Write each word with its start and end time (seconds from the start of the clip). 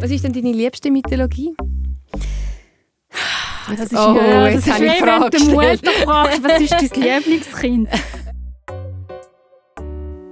Was 0.00 0.10
ist 0.12 0.22
denn 0.22 0.32
deine 0.32 0.52
liebste 0.52 0.92
Mythologie? 0.92 1.54
Das 3.68 3.80
ist, 3.80 3.94
oh, 3.94 4.16
ja, 4.16 4.50
das 4.50 4.66
ist 4.66 4.80
wie 4.80 4.86
wenn 4.86 5.30
du 5.30 5.50
Mutter 5.50 5.90
fragst, 6.04 6.42
was 6.42 6.60
ist 6.60 6.96
dein 6.96 7.02
Lieblingskind? 7.02 7.88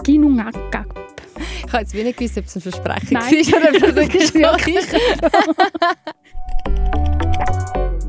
Ginungagap. 0.04 0.86
Ich 1.66 1.72
habe 1.72 1.82
jetzt 1.82 1.94
wenig 1.94 2.16
gewusst, 2.16 2.38
ob 2.38 2.44
es 2.44 2.56
ein 2.56 2.62
Versprechen 2.62 3.14
Nein. 3.14 3.24
war 3.24 3.58
oder 3.58 3.68
ob 3.68 3.80
das 3.80 3.94
wirklich 3.96 4.34
wirklich 4.34 4.84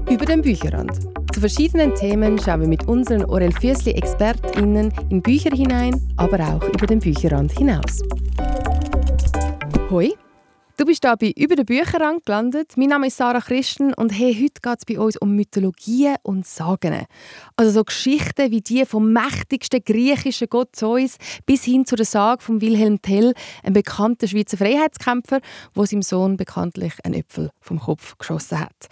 Über 0.09 0.25
den 0.25 0.41
Bücherrand. 0.43 0.91
Zu 1.33 1.39
verschiedenen 1.39 1.93
Themen 1.95 2.39
schauen 2.39 2.61
wir 2.61 2.67
mit 2.67 2.87
unseren 2.87 3.25
Orel 3.25 3.51
Füßli 3.51 3.91
ExpertInnen 3.91 4.93
in 5.09 5.21
Bücher 5.21 5.53
hinein, 5.53 5.99
aber 6.17 6.39
auch 6.39 6.63
über 6.69 6.85
den 6.85 6.99
Bücherrand 6.99 7.51
hinaus. 7.51 8.01
Hoi, 9.89 10.13
Du 10.77 10.85
bist 10.85 11.03
hier 11.03 11.17
bei 11.17 11.33
«Über 11.35 11.55
den 11.55 11.65
Bücherrand» 11.65 12.23
gelandet. 12.23 12.73
Mein 12.77 12.89
Name 12.89 13.07
ist 13.07 13.17
Sarah 13.17 13.41
Christen 13.41 13.95
und 13.95 14.11
hey, 14.11 14.31
heute 14.35 14.61
geht 14.61 14.77
es 14.77 14.85
bei 14.85 14.99
uns 14.99 15.17
um 15.17 15.35
Mythologien 15.35 16.17
und 16.21 16.45
Sagen. 16.45 17.07
Also 17.55 17.71
so 17.71 17.83
Geschichten 17.83 18.51
wie 18.51 18.61
die 18.61 18.85
vom 18.85 19.11
mächtigsten 19.11 19.83
griechischen 19.83 20.47
Gott 20.49 20.75
Zeus 20.75 21.17
bis 21.47 21.63
hin 21.63 21.87
zu 21.87 21.95
der 21.95 22.05
Sage 22.05 22.43
von 22.43 22.61
Wilhelm 22.61 23.01
Tell, 23.01 23.33
einem 23.63 23.73
bekannten 23.73 24.27
Schweizer 24.27 24.57
Freiheitskämpfer, 24.57 25.39
wo 25.73 25.83
seinem 25.83 26.03
Sohn 26.03 26.37
bekanntlich 26.37 26.93
einen 27.03 27.15
Äpfel 27.15 27.49
vom 27.59 27.79
Kopf 27.79 28.15
geschossen 28.19 28.59
hat. 28.59 28.87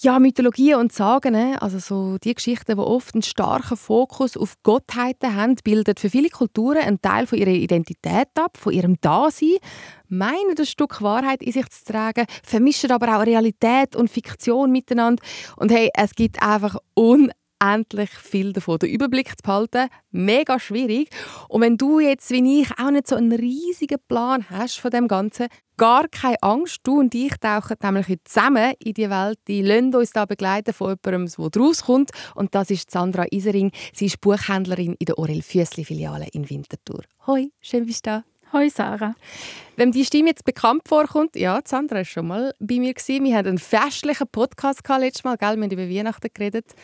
Ja, 0.00 0.20
Mythologien 0.20 0.78
und 0.78 0.92
Sagen, 0.92 1.32
ne? 1.32 1.60
also 1.60 1.80
so 1.80 2.18
die 2.18 2.32
Geschichten, 2.32 2.76
die 2.76 2.80
oft 2.80 3.16
einen 3.16 3.22
starken 3.22 3.76
Fokus 3.76 4.36
auf 4.36 4.54
Gottheiten 4.62 5.34
haben, 5.34 5.56
bilden 5.64 5.96
für 5.98 6.08
viele 6.08 6.28
Kulturen 6.28 6.78
einen 6.78 7.02
Teil 7.02 7.26
von 7.26 7.36
ihrer 7.36 7.50
Identität 7.50 8.28
ab, 8.36 8.56
von 8.56 8.72
ihrem 8.72 9.00
Dasein, 9.00 9.56
meinen 10.06 10.54
das 10.54 10.70
Stück 10.70 11.02
Wahrheit 11.02 11.42
in 11.42 11.50
sich 11.50 11.68
zu 11.70 11.92
tragen, 11.92 12.26
vermischen 12.44 12.92
aber 12.92 13.18
auch 13.18 13.26
Realität 13.26 13.96
und 13.96 14.08
Fiktion 14.08 14.70
miteinander. 14.70 15.20
Und 15.56 15.72
hey, 15.72 15.90
es 15.92 16.14
gibt 16.14 16.40
einfach 16.40 16.76
un 16.96 17.32
endlich 17.60 18.10
viel 18.10 18.52
davon. 18.52 18.78
Den 18.78 18.90
Überblick 18.90 19.28
zu 19.30 19.42
behalten, 19.42 19.88
mega 20.10 20.58
schwierig. 20.58 21.10
Und 21.48 21.62
wenn 21.62 21.76
du 21.76 22.00
jetzt, 22.00 22.30
wie 22.30 22.60
ich, 22.60 22.70
auch 22.78 22.90
nicht 22.90 23.08
so 23.08 23.16
einen 23.16 23.32
riesigen 23.32 23.98
Plan 24.08 24.44
hast 24.50 24.80
von 24.80 24.90
dem 24.90 25.08
Ganzen, 25.08 25.48
gar 25.76 26.08
keine 26.08 26.42
Angst. 26.42 26.80
Du 26.82 27.00
und 27.00 27.14
ich 27.14 27.34
tauchen 27.40 27.76
nämlich 27.82 28.08
heute 28.08 28.24
zusammen 28.24 28.74
in 28.82 28.94
die 28.94 29.10
Welt. 29.10 29.38
Die 29.46 29.62
lassen 29.62 29.94
uns 29.94 30.12
da 30.12 30.24
begleiten 30.24 30.72
von 30.72 30.96
jemandem, 31.04 31.32
der 31.36 31.50
draus 31.50 31.84
kommt. 31.84 32.10
Und 32.34 32.54
das 32.54 32.70
ist 32.70 32.90
Sandra 32.90 33.26
Isering. 33.30 33.70
Sie 33.92 34.06
ist 34.06 34.20
Buchhändlerin 34.20 34.94
in 34.98 35.06
der 35.06 35.18
Orel 35.18 35.42
Füssli 35.42 35.84
Filiale 35.84 36.28
in 36.32 36.48
Winterthur. 36.48 37.02
Hoi, 37.26 37.50
schön 37.60 37.86
bist 37.86 38.06
du 38.06 38.10
da. 38.10 38.24
Hoi 38.52 38.70
Sarah. 38.70 39.14
Wenn 39.76 39.92
die 39.92 40.06
Stimme 40.06 40.30
jetzt 40.30 40.44
bekannt 40.44 40.82
vorkommt, 40.88 41.36
ja, 41.36 41.60
Sandra 41.64 41.96
war 41.96 42.04
schon 42.06 42.26
mal 42.28 42.54
bei 42.58 42.78
mir. 42.78 42.94
Wir 42.94 43.36
hatten 43.36 43.48
einen 43.48 43.58
festlichen 43.58 44.26
Podcast 44.26 44.80
letztes 44.88 45.22
Mal, 45.22 45.36
gell? 45.36 45.56
wir 45.56 45.64
haben 45.64 45.70
über 45.70 45.88
Weihnachten 45.88 46.28
geredet 46.32 46.74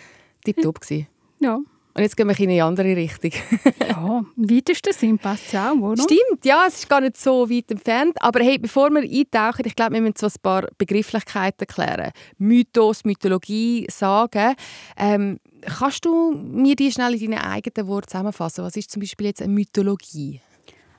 tipptopp. 0.44 0.80
Gewesen. 0.80 1.06
Ja. 1.40 1.60
Und 1.96 2.02
jetzt 2.02 2.16
gehen 2.16 2.26
wir 2.26 2.38
in 2.40 2.50
eine 2.50 2.64
andere 2.64 2.96
Richtung. 2.96 3.30
ja, 3.88 4.24
im 4.36 4.50
weitesten 4.50 4.92
Sinn 4.92 5.16
passt 5.16 5.52
ja 5.52 5.70
auch, 5.70 5.76
oder? 5.76 6.02
Stimmt, 6.02 6.44
ja, 6.44 6.66
es 6.66 6.78
ist 6.80 6.88
gar 6.88 7.00
nicht 7.00 7.16
so 7.16 7.48
weit 7.48 7.70
entfernt. 7.70 8.16
Aber 8.20 8.40
hey, 8.40 8.58
bevor 8.58 8.90
wir 8.90 9.02
eintauchen, 9.02 9.64
ich 9.64 9.76
glaube, 9.76 9.94
wir 9.94 10.00
müssen 10.00 10.16
so 10.18 10.26
ein 10.26 10.32
paar 10.42 10.66
Begrifflichkeiten 10.76 11.68
klären. 11.68 12.10
Mythos, 12.38 13.04
Mythologie, 13.04 13.86
Sagen. 13.88 14.56
Ähm, 14.96 15.38
kannst 15.60 16.04
du 16.04 16.32
mir 16.32 16.74
die 16.74 16.90
schnell 16.90 17.14
in 17.14 17.30
deinen 17.30 17.44
eigenen 17.44 17.86
Worten 17.86 18.08
zusammenfassen? 18.08 18.64
Was 18.64 18.76
ist 18.76 18.90
zum 18.90 18.98
Beispiel 18.98 19.28
jetzt 19.28 19.42
eine 19.42 19.52
Mythologie? 19.52 20.40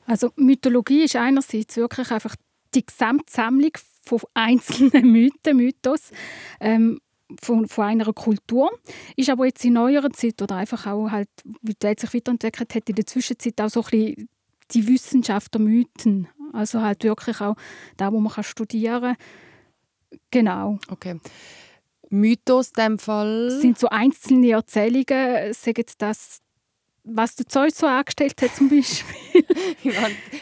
Also 0.06 0.32
Mythologie 0.38 1.04
ist 1.04 1.18
einerseits 1.18 1.76
wirklich 1.76 2.10
einfach 2.10 2.38
die 2.74 2.86
Gesamtsammlung 2.86 3.72
von 4.06 4.20
einzelnen 4.34 5.12
Mythen, 5.12 5.58
Mythos. 5.58 6.12
Ähm, 6.62 7.02
von, 7.42 7.68
von 7.68 7.86
einer 7.86 8.12
Kultur. 8.14 8.72
Ist 9.16 9.30
aber 9.30 9.46
jetzt 9.46 9.66
in 9.66 9.74
neuerer 9.74 10.12
Zeit 10.12 10.42
oder 10.42 10.56
einfach 10.56 10.86
auch 10.88 11.10
halt, 11.10 11.30
wie 11.62 11.74
die 11.74 11.84
Welt 11.86 12.00
sich 12.00 12.14
weiterentwickelt 12.14 12.76
hat, 12.76 12.90
in 12.90 12.96
der 12.96 13.06
Zwischenzeit 13.06 13.60
auch 13.62 13.70
so 13.70 13.82
ein 13.82 13.90
bisschen 13.90 14.30
die 14.72 14.88
Wissenschaft 14.88 15.54
der 15.54 15.62
Mythen. 15.62 16.28
Also 16.54 16.82
halt 16.82 17.04
wirklich 17.04 17.42
auch 17.42 17.56
da, 17.98 18.12
wo 18.12 18.20
man 18.20 18.32
kann 18.32 18.44
studieren 18.44 19.02
kann. 19.02 19.18
Genau. 20.32 20.80
Okay. 20.90 21.20
Mythos 22.10 22.70
in 22.70 22.84
dem 22.84 23.00
Fall? 23.00 23.52
sind 23.60 23.80
so 23.80 23.90
einzelne 23.90 24.52
Erzählungen, 24.52 25.54
sagen 25.54 25.86
das 25.98 26.40
was 27.06 27.36
der 27.36 27.48
Zeus 27.48 27.78
so 27.78 27.86
angestellt 27.86 28.42
hat 28.42 28.56
zum 28.56 28.70
Beispiel. 28.70 29.46
Im 29.84 29.94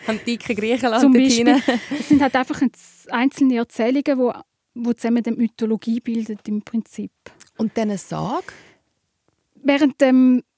antiken 0.08 0.56
Griechenland. 0.56 1.02
Zum 1.02 1.14
Beispiel. 1.14 1.62
Es 2.00 2.08
sind 2.08 2.22
halt 2.22 2.36
einfach 2.36 2.62
einzelne 3.10 3.58
Erzählungen, 3.58 4.18
wo 4.76 4.94
zusammen 4.94 5.24
die 5.24 5.32
Mythologie 5.32 6.00
bildet 6.00 6.48
im 6.48 6.62
Prinzip. 6.62 7.12
Und 7.58 7.78
dann 7.78 7.96
Sag? 7.98 8.54
Während 9.56 10.02
der 10.02 10.14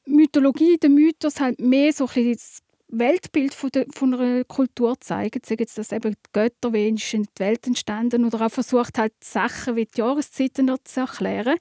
Mythologie, 0.05 0.77
der 0.77 0.89
Mythos 0.89 1.39
halt 1.39 1.59
mehr 1.59 1.93
so 1.93 2.07
ein 2.15 2.33
das 2.33 2.61
Weltbild 2.87 3.53
von, 3.53 3.69
der, 3.71 3.85
von 3.93 4.13
einer 4.13 4.43
Kultur 4.43 4.99
zeigen, 4.99 5.41
sagen 5.43 5.59
jetzt, 5.59 5.77
dass 5.77 5.91
eben 5.91 6.13
die 6.13 6.31
Götter, 6.33 6.73
wie 6.73 6.89
ist 6.89 7.13
in 7.13 7.23
die 7.23 7.39
Welt 7.39 7.65
entstanden 7.67 8.25
oder 8.25 8.45
auch 8.45 8.51
versucht 8.51 8.97
halt 8.97 9.13
Sachen 9.21 9.75
wie 9.75 9.85
die 9.85 9.99
Jahreszeiten 9.99 10.71
zu 10.83 10.99
erklären, 10.99 11.57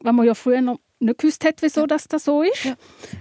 was 0.00 0.12
man 0.12 0.26
ja 0.26 0.34
früher 0.34 0.60
noch 0.60 0.80
nicht 0.98 1.18
gewusst 1.18 1.44
hat, 1.44 1.62
wieso 1.62 1.82
ja. 1.82 1.86
das, 1.86 2.06
das 2.08 2.24
so 2.24 2.42
ist, 2.42 2.64
ja. 2.64 2.74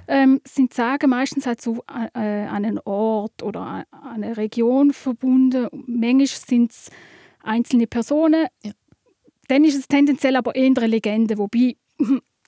ähm, 0.08 0.42
sind 0.48 0.74
Sagen 0.74 1.10
meistens 1.10 1.46
halt 1.46 1.62
so 1.62 1.84
äh, 1.88 2.20
an 2.20 2.66
einen 2.66 2.80
Ort 2.80 3.44
oder 3.44 3.62
an 3.62 3.86
eine 4.24 4.38
Region 4.38 4.94
verbunden. 4.94 5.68
Manchmal 5.88 6.28
sind 6.28 6.72
es 6.72 6.90
einzelne 7.44 7.88
Personen. 7.88 8.48
Ja. 8.64 8.72
Dann 9.48 9.64
ist 9.66 9.78
es 9.78 9.88
tendenziell 9.88 10.36
aber 10.36 10.56
eher 10.56 10.66
eine 10.66 10.88
Legende, 10.88 11.38
wobei 11.38 11.76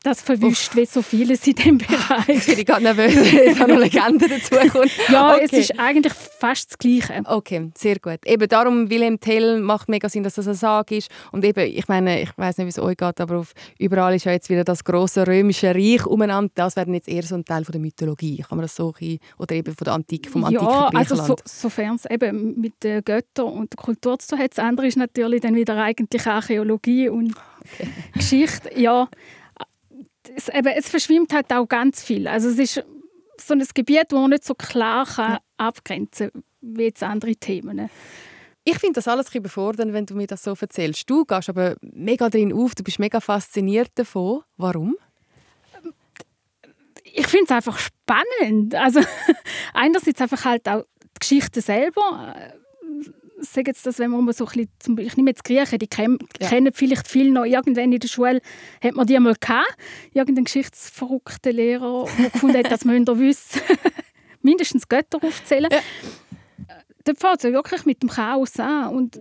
das 0.03 0.22
verwischt 0.22 0.75
wie 0.75 0.86
so 0.86 1.02
vieles 1.02 1.47
in 1.47 1.56
diesem 1.56 1.78
Bereich. 1.78 2.47
ich 2.47 2.56
bin 2.58 2.66
gerade 2.66 2.84
nervös, 2.84 3.16
wenn 3.16 3.58
da 3.58 3.68
noch 3.68 3.78
Legende 3.78 4.28
dazukommt. 4.28 4.91
ja, 5.09 5.34
okay. 5.34 5.46
es 5.46 5.53
ist 5.53 5.80
eigentlich 5.80 6.14
fast 6.14 6.72
das 6.72 6.78
Gleiche. 6.78 7.22
Okay, 7.25 7.72
sehr 7.75 8.00
gut. 8.00 8.19
Eben 8.25 8.47
darum, 8.50 8.90
Wilhelm 8.90 9.19
Tell 9.19 9.62
macht 9.62 9.88
mega 9.90 10.09
Sinn, 10.09 10.24
dass 10.24 10.36
das 10.36 10.47
eine 10.47 10.56
Sage 10.56 10.97
ist. 10.97 11.09
Und 11.31 11.46
eben, 11.46 11.66
ich 11.66 11.88
meine, 11.88 12.22
ich 12.22 12.38
weiß 12.38 12.58
nicht, 12.58 12.66
wie 12.66 12.69
es 12.69 12.80
euch 12.80 12.97
geht, 12.97 13.22
aber 13.22 13.38
auf, 13.38 13.53
überall 13.80 14.14
ist 14.14 14.25
ja 14.25 14.34
jetzt 14.34 14.50
wieder 14.50 14.66
das 14.66 14.84
große 14.84 15.25
römische 15.25 15.74
Reich 15.74 16.06
umeinander. 16.06 16.52
Das 16.56 16.75
wäre 16.75 16.91
jetzt 16.91 17.08
eher 17.08 17.24
so 17.24 17.35
ein 17.35 17.46
Teil 17.46 17.64
von 17.64 17.72
der 17.72 17.81
Mythologie. 17.81 18.44
Kann 18.47 18.58
man 18.58 18.64
das 18.64 18.75
so 18.75 18.94
oder 19.38 19.56
eben 19.56 19.74
von 19.74 19.85
der 19.85 19.94
Antike, 19.94 20.30
vom 20.30 20.44
antiken 20.44 20.68
ja, 20.68 20.90
also 20.94 21.16
so, 21.16 21.35
sofern 21.46 21.96
es 21.96 22.06
eben 22.09 22.59
mit 22.59 22.84
den 22.84 23.03
Göttern 23.03 23.46
und 23.46 23.74
der 23.74 23.78
Kultur 23.78 24.20
zu 24.20 24.30
tun 24.30 24.40
hat. 24.40 24.52
Das 24.52 24.59
andere 24.59 24.88
ist 24.88 24.97
natürlich 24.97 25.41
dann 25.41 25.56
wieder 25.56 25.81
eigentlich 25.81 26.25
Archäologie 26.28 27.09
und 27.09 27.34
okay. 27.62 27.90
Geschichte. 28.14 28.70
Ja, 28.80 29.08
es, 30.35 30.50
eben, 30.50 30.67
es 30.67 30.89
verschwimmt 30.89 31.34
halt 31.34 31.51
auch 31.51 31.67
ganz 31.67 32.03
viel. 32.03 32.28
Also 32.28 32.50
es 32.50 32.59
ist 32.59 32.84
so 33.39 33.53
ein 33.53 33.66
Gebiet, 33.73 34.06
das 34.09 34.19
man 34.19 34.29
nicht 34.29 34.45
so 34.45 34.53
klar 34.53 35.06
kann 35.06 35.38
abgrenzen 35.57 36.31
kann 36.31 36.44
wie 36.61 36.84
jetzt 36.84 37.03
andere 37.03 37.35
Themen. 37.35 37.89
Ich 38.63 38.79
finde 38.79 38.94
das 38.94 39.07
alles 39.09 39.29
ein 39.34 39.38
überfordernd, 39.38 39.91
wenn 39.91 40.06
du 40.06 40.16
mir 40.16 40.28
das 40.28 40.44
so 40.44 40.56
erzählst. 40.59 41.09
Du 41.09 41.25
gehst 41.25 41.50
aber 41.50 41.75
mega 41.81 42.29
drin 42.29 42.53
auf, 42.53 42.75
du 42.75 42.84
bist 42.84 43.00
mega 43.00 43.19
fasziniert 43.19 43.91
davon. 43.95 44.41
Warum? 44.56 44.95
Ich 47.03 47.28
finde 47.28 47.45
es 47.45 47.51
einfach 47.51 47.78
spannend. 47.78 48.73
Also 48.75 49.01
einerseits 49.73 50.22
einfach 50.22 50.45
halt 50.45 50.67
auch 50.69 50.84
die 51.03 51.19
Geschichte 51.19 51.61
selber 51.61 52.35
sage 53.51 53.71
jetzt 53.71 53.85
das, 53.85 53.99
wenn 53.99 54.11
man 54.11 54.33
so 54.33 54.45
ein 54.45 54.67
bisschen, 54.81 54.97
ich 54.99 55.17
nehme 55.17 55.31
jetzt 55.31 55.43
Griechen, 55.43 55.79
die 55.79 55.87
kennen, 55.87 56.19
ja. 56.39 56.49
kennen 56.49 56.71
vielleicht 56.73 57.07
viel 57.07 57.31
noch, 57.31 57.45
irgendwann 57.45 57.91
in 57.91 57.99
der 57.99 58.07
Schule 58.07 58.41
hat 58.83 58.95
man 58.95 59.05
die 59.05 59.15
einmal 59.15 59.35
gehabt, 59.39 59.75
irgendeinen 60.13 60.45
geschichtsverrückten 60.45 61.55
Lehrer, 61.55 62.07
der 62.17 62.29
gefunden 62.29 62.57
hat, 62.57 62.71
dass 62.71 62.85
man 62.85 63.05
wissen 63.07 63.61
mindestens 64.41 64.87
Götter 64.87 65.19
aufzählen. 65.21 65.69
Ja. 65.71 65.79
Dort 67.05 67.19
fängt 67.19 67.43
es 67.43 67.51
wirklich 67.51 67.85
mit 67.85 68.01
dem 68.01 68.09
Chaos 68.09 68.59
an 68.59 68.95
und 68.95 69.19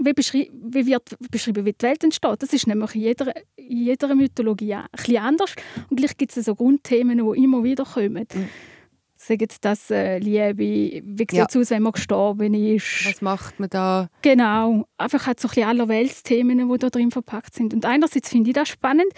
wie, 0.00 0.12
beschrei 0.12 0.50
wie 0.52 0.86
wird 0.86 1.16
beschrieben, 1.30 1.64
wie 1.64 1.72
die 1.72 1.82
Welt 1.82 2.02
entsteht. 2.02 2.42
Das 2.42 2.52
ist 2.52 2.66
nämlich 2.66 2.94
in 2.94 3.02
jeder, 3.02 3.32
in 3.56 3.84
jeder 3.84 4.14
Mythologie 4.14 4.74
ein 4.74 4.86
bisschen 4.92 5.18
anders. 5.18 5.54
Und 5.90 5.96
gleich 5.96 6.16
gibt 6.16 6.36
es 6.36 6.44
so 6.44 6.54
Grundthemen, 6.54 7.18
die 7.18 7.44
immer 7.44 7.62
wieder 7.62 7.84
kommen. 7.84 8.26
Mhm 8.32 8.48
sagen 9.22 9.48
das 9.60 9.90
äh, 9.90 10.18
Liebe, 10.18 10.58
wie 10.58 11.26
sieht 11.30 11.32
es 11.32 11.56
aus, 11.56 11.70
wenn 11.70 11.82
man 11.82 11.92
gestorben 11.92 12.54
ist. 12.54 13.06
Was 13.06 13.22
macht 13.22 13.60
man 13.60 13.70
da? 13.70 14.08
Genau, 14.22 14.86
einfach 14.98 15.26
hat 15.26 15.40
so 15.40 15.48
ein 15.56 15.64
Allerweltsthemen, 15.64 16.68
die 16.68 16.78
da 16.78 16.90
drin 16.90 17.10
verpackt 17.10 17.54
sind. 17.54 17.74
Und 17.74 17.84
einerseits 17.84 18.28
finde 18.28 18.50
ich 18.50 18.54
das 18.54 18.68
spannend. 18.68 19.12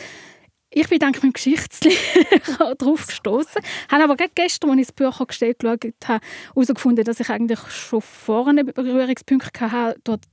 Ich 0.77 0.89
bin 0.89 0.99
dank 0.99 1.23
meinem 1.23 1.33
Geschichtslehrer 1.33 2.75
darauf 2.79 3.07
gestoßen, 3.07 3.63
habe 3.89 4.05
aber 4.05 4.17
gerade 4.17 4.33
gestern, 4.35 4.71
als 4.71 4.81
ich 4.81 4.87
das 4.89 4.93
Bücher 4.93 5.27
gestellt 5.27 5.59
habe, 5.63 6.21
herausgefunden, 6.53 7.05
dass 7.05 7.21
ich 7.21 7.31
eigentlich 7.31 7.61
schon 7.69 8.01
vorne 8.01 8.65
Berührungspunkte 8.65 9.71
hatte, 9.71 10.01
dort 10.03 10.25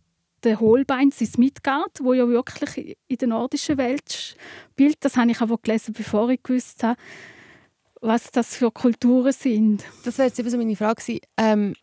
der 0.44 0.59
Holbeins 0.59 1.21
ins 1.21 1.38
Midgard, 1.38 2.00
wo 2.01 2.13
ja 2.13 2.27
wirklich 2.27 2.97
in 3.07 3.18
der 3.18 3.27
nordischen 3.27 3.77
Welt 3.77 4.35
spielt. 4.73 4.97
Das 5.01 5.15
habe 5.15 5.29
ich 5.29 5.41
aber 5.41 5.59
gelesen, 5.59 5.94
bevor 5.94 6.29
ich 6.29 6.41
gewusst 6.41 6.83
habe, 6.83 7.00
was 8.01 8.31
das 8.31 8.56
für 8.56 8.71
Kulturen 8.71 9.31
sind. 9.31 9.83
Das 10.03 10.18
wäre 10.18 10.27
jetzt 10.27 10.39
eben 10.39 10.50
so 10.50 10.57
meine 10.57 10.75
Frage 10.75 11.19
Ähm, 11.38 11.74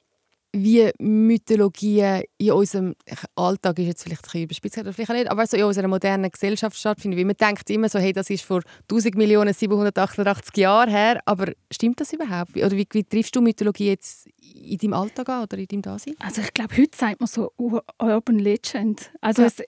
wie 0.52 0.90
Mythologie 0.98 2.22
in 2.38 2.52
unserem 2.52 2.94
Alltag 3.36 3.78
ist 3.78 3.86
jetzt 3.86 4.02
vielleicht 4.02 4.22
ein 4.22 4.26
bisschen 4.28 4.42
überspitzt 4.44 4.78
oder 4.78 4.92
vielleicht 4.92 5.10
auch 5.10 5.14
nicht, 5.14 5.30
aber 5.30 5.46
so 5.46 5.56
in 5.56 5.64
unserer 5.64 5.88
modernen 5.88 6.30
Gesellschaft 6.30 6.76
stattfindet. 6.76 7.18
Weil 7.18 7.26
man 7.26 7.36
denkt 7.36 7.68
immer 7.70 7.88
so, 7.88 7.98
hey, 7.98 8.12
das 8.12 8.30
ist 8.30 8.44
vor 8.44 8.62
1000.788 8.90 10.58
Jahren 10.58 10.88
her, 10.88 11.20
aber 11.26 11.52
stimmt 11.70 12.00
das 12.00 12.12
überhaupt? 12.12 12.56
Oder 12.56 12.72
wie, 12.72 12.86
wie 12.90 13.04
triffst 13.04 13.36
du 13.36 13.42
Mythologie 13.42 13.88
jetzt 13.88 14.26
in 14.40 14.78
deinem 14.78 14.94
Alltag 14.94 15.28
an 15.28 15.42
oder 15.42 15.58
in 15.58 15.66
deinem 15.66 15.82
Dasein? 15.82 16.14
Also 16.18 16.40
ich 16.40 16.54
glaube, 16.54 16.76
heute 16.76 16.96
sagt 16.96 17.20
man 17.20 17.26
so 17.28 17.52
Urban 17.56 18.38
Legend. 18.38 19.10
Also 19.20 19.42
ja. 19.42 19.48
es, 19.48 19.62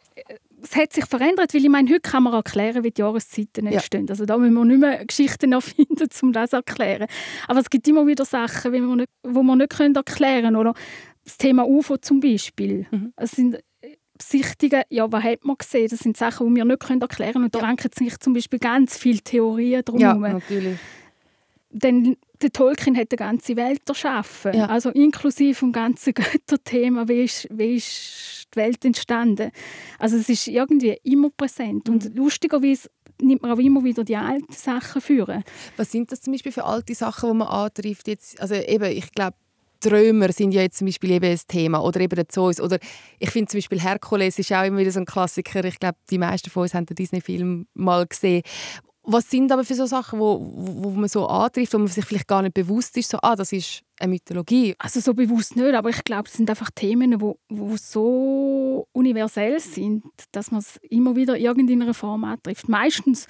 es 0.62 0.76
hat 0.76 0.92
sich 0.92 1.06
verändert, 1.06 1.54
weil 1.54 1.62
ich 1.62 1.68
meine, 1.68 1.90
heute 1.90 2.00
kann 2.00 2.22
man 2.22 2.32
erklären, 2.32 2.84
wie 2.84 2.90
die 2.90 3.00
Jahreszeiten 3.00 3.66
entstehen. 3.66 4.06
Ja. 4.06 4.10
Also 4.10 4.24
da 4.24 4.36
müssen 4.38 4.54
wir 4.54 4.64
nicht 4.64 4.80
mehr 4.80 5.04
Geschichten 5.04 5.52
erfinden, 5.52 6.08
um 6.22 6.32
das 6.32 6.50
zu 6.50 6.56
erklären. 6.56 7.06
Aber 7.48 7.60
es 7.60 7.70
gibt 7.70 7.86
immer 7.88 8.06
wieder 8.06 8.24
Sachen, 8.24 8.72
die 8.72 8.80
wir 8.80 8.96
nicht, 8.96 9.10
wo 9.22 9.42
wir 9.42 9.56
nicht 9.56 9.80
erklären 9.80 10.42
können. 10.42 10.56
Oder 10.56 10.74
das 11.24 11.38
Thema 11.38 11.66
UFO 11.66 11.96
zum 11.96 12.20
Beispiel. 12.20 12.86
Mhm. 12.90 13.12
Es 13.16 13.32
sind 13.32 13.58
Besichtigungen, 14.16 14.84
ja, 14.90 15.10
was 15.10 15.24
hat 15.24 15.44
man 15.44 15.56
gesehen? 15.56 15.88
Das 15.88 16.00
sind 16.00 16.16
Sachen, 16.16 16.48
die 16.48 16.56
wir 16.56 16.64
nicht 16.64 16.82
erklären 16.90 17.32
können. 17.32 17.44
Und 17.44 17.54
da 17.54 17.60
ranken 17.60 17.90
sich 17.96 18.18
zum 18.18 18.34
Beispiel 18.34 18.58
ganz 18.58 18.98
viele 18.98 19.20
Theorien 19.20 19.82
drum 19.84 19.98
Ja, 19.98 20.14
natürlich. 20.14 20.78
Denn 21.70 22.16
der 22.42 22.52
Tolkien 22.52 22.96
hat 22.96 23.08
eine 23.10 23.16
ganze 23.16 23.56
Welt 23.56 23.82
erschaffen. 23.88 24.54
Ja. 24.54 24.66
Also 24.66 24.90
inklusive 24.90 25.58
dem 25.58 25.72
ganzen 25.72 26.14
Götterthema, 26.14 27.08
wie 27.08 27.24
ist, 27.24 27.48
wie 27.50 27.76
ist 27.76 28.46
die 28.54 28.56
Welt 28.56 28.84
entstanden. 28.84 29.50
Also 29.98 30.16
es 30.16 30.28
ist 30.28 30.48
irgendwie 30.48 30.98
immer 31.04 31.30
präsent. 31.30 31.88
Mhm. 31.88 31.94
Und 31.94 32.16
lustigerweise 32.16 32.90
nimmt 33.20 33.42
man 33.42 33.52
auch 33.52 33.58
immer 33.58 33.84
wieder 33.84 34.04
die 34.04 34.16
alten 34.16 34.52
Sachen 34.52 35.00
führen. 35.00 35.44
Was 35.76 35.92
sind 35.92 36.10
das 36.10 36.22
zum 36.22 36.32
Beispiel 36.32 36.52
für 36.52 36.64
alte 36.64 36.94
Sachen, 36.94 37.30
die 37.30 37.36
man 37.36 37.48
antrifft? 37.48 38.08
Jetzt, 38.08 38.40
also 38.40 38.54
eben, 38.54 38.90
ich 38.90 39.12
glaube, 39.12 39.36
Trömer 39.80 40.30
sind 40.32 40.52
ja 40.52 40.60
jetzt 40.62 40.78
zum 40.78 40.86
Beispiel 40.86 41.12
eben 41.12 41.30
ein 41.30 41.40
Thema 41.48 41.82
oder 41.82 42.00
eben 42.00 42.14
der 42.14 42.28
Zeus 42.28 42.60
oder 42.60 42.78
ich 43.18 43.30
finde 43.30 43.50
zum 43.50 43.58
Beispiel 43.58 43.80
Herkules 43.80 44.38
ist 44.38 44.52
auch 44.52 44.64
immer 44.64 44.78
wieder 44.78 44.92
so 44.92 45.00
ein 45.00 45.06
Klassiker. 45.06 45.64
Ich 45.64 45.80
glaube, 45.80 45.96
die 46.10 46.18
meisten 46.18 46.50
von 46.50 46.64
uns 46.64 46.74
haben 46.74 46.84
den 46.84 46.96
Disney-Film 46.96 47.66
mal 47.74 48.06
gesehen. 48.06 48.42
Was 49.12 49.28
sind 49.28 49.50
aber 49.50 49.64
für 49.64 49.74
so 49.74 49.86
Sachen, 49.86 50.20
wo, 50.20 50.38
wo, 50.40 50.90
man 50.90 51.08
so 51.08 51.26
antrifft, 51.26 51.74
wo 51.74 51.78
man 51.78 51.88
sich 51.88 52.04
vielleicht 52.04 52.28
gar 52.28 52.42
nicht 52.42 52.54
bewusst 52.54 52.96
ist, 52.96 53.10
so, 53.10 53.18
ah, 53.22 53.34
das 53.34 53.52
ist 53.52 53.82
eine 53.98 54.10
Mythologie? 54.10 54.74
Also 54.78 55.00
so 55.00 55.14
bewusst 55.14 55.56
nicht, 55.56 55.74
aber 55.74 55.90
ich 55.90 56.04
glaube, 56.04 56.28
es 56.28 56.34
sind 56.34 56.48
einfach 56.48 56.70
Themen, 56.70 57.20
wo, 57.20 57.36
wo 57.48 57.76
so 57.76 58.86
universell 58.92 59.58
sind, 59.58 60.04
dass 60.30 60.52
man 60.52 60.60
es 60.60 60.76
immer 60.88 61.16
wieder 61.16 61.36
in 61.36 61.44
irgendeiner 61.44 61.92
Form 61.92 62.22
antrifft. 62.22 62.68
Meistens 62.68 63.26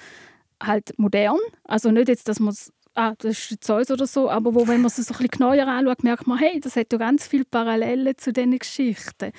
halt 0.61 0.93
modern, 0.97 1.39
also 1.63 1.89
nicht 1.89 2.09
jetzt, 2.09 2.27
dass 2.27 2.39
man 2.39 2.53
es 2.53 2.71
ah, 2.95 3.13
das 3.17 3.51
ist 3.51 3.63
Zeus 3.63 3.89
oder 3.89 4.05
so, 4.05 4.29
aber 4.29 4.53
wo, 4.53 4.67
wenn 4.67 4.81
man 4.81 4.87
es 4.87 4.97
so 4.97 5.01
ein 5.01 5.17
bisschen 5.17 5.27
genauer 5.29 5.67
anschaut, 5.67 6.03
merkt 6.03 6.27
man, 6.27 6.37
hey, 6.37 6.59
das 6.59 6.75
hat 6.75 6.91
ja 6.91 6.97
ganz 6.97 7.27
viele 7.27 7.45
Parallelen 7.45 8.17
zu 8.17 8.33
diesen 8.33 8.57
Geschichten. 8.57 9.31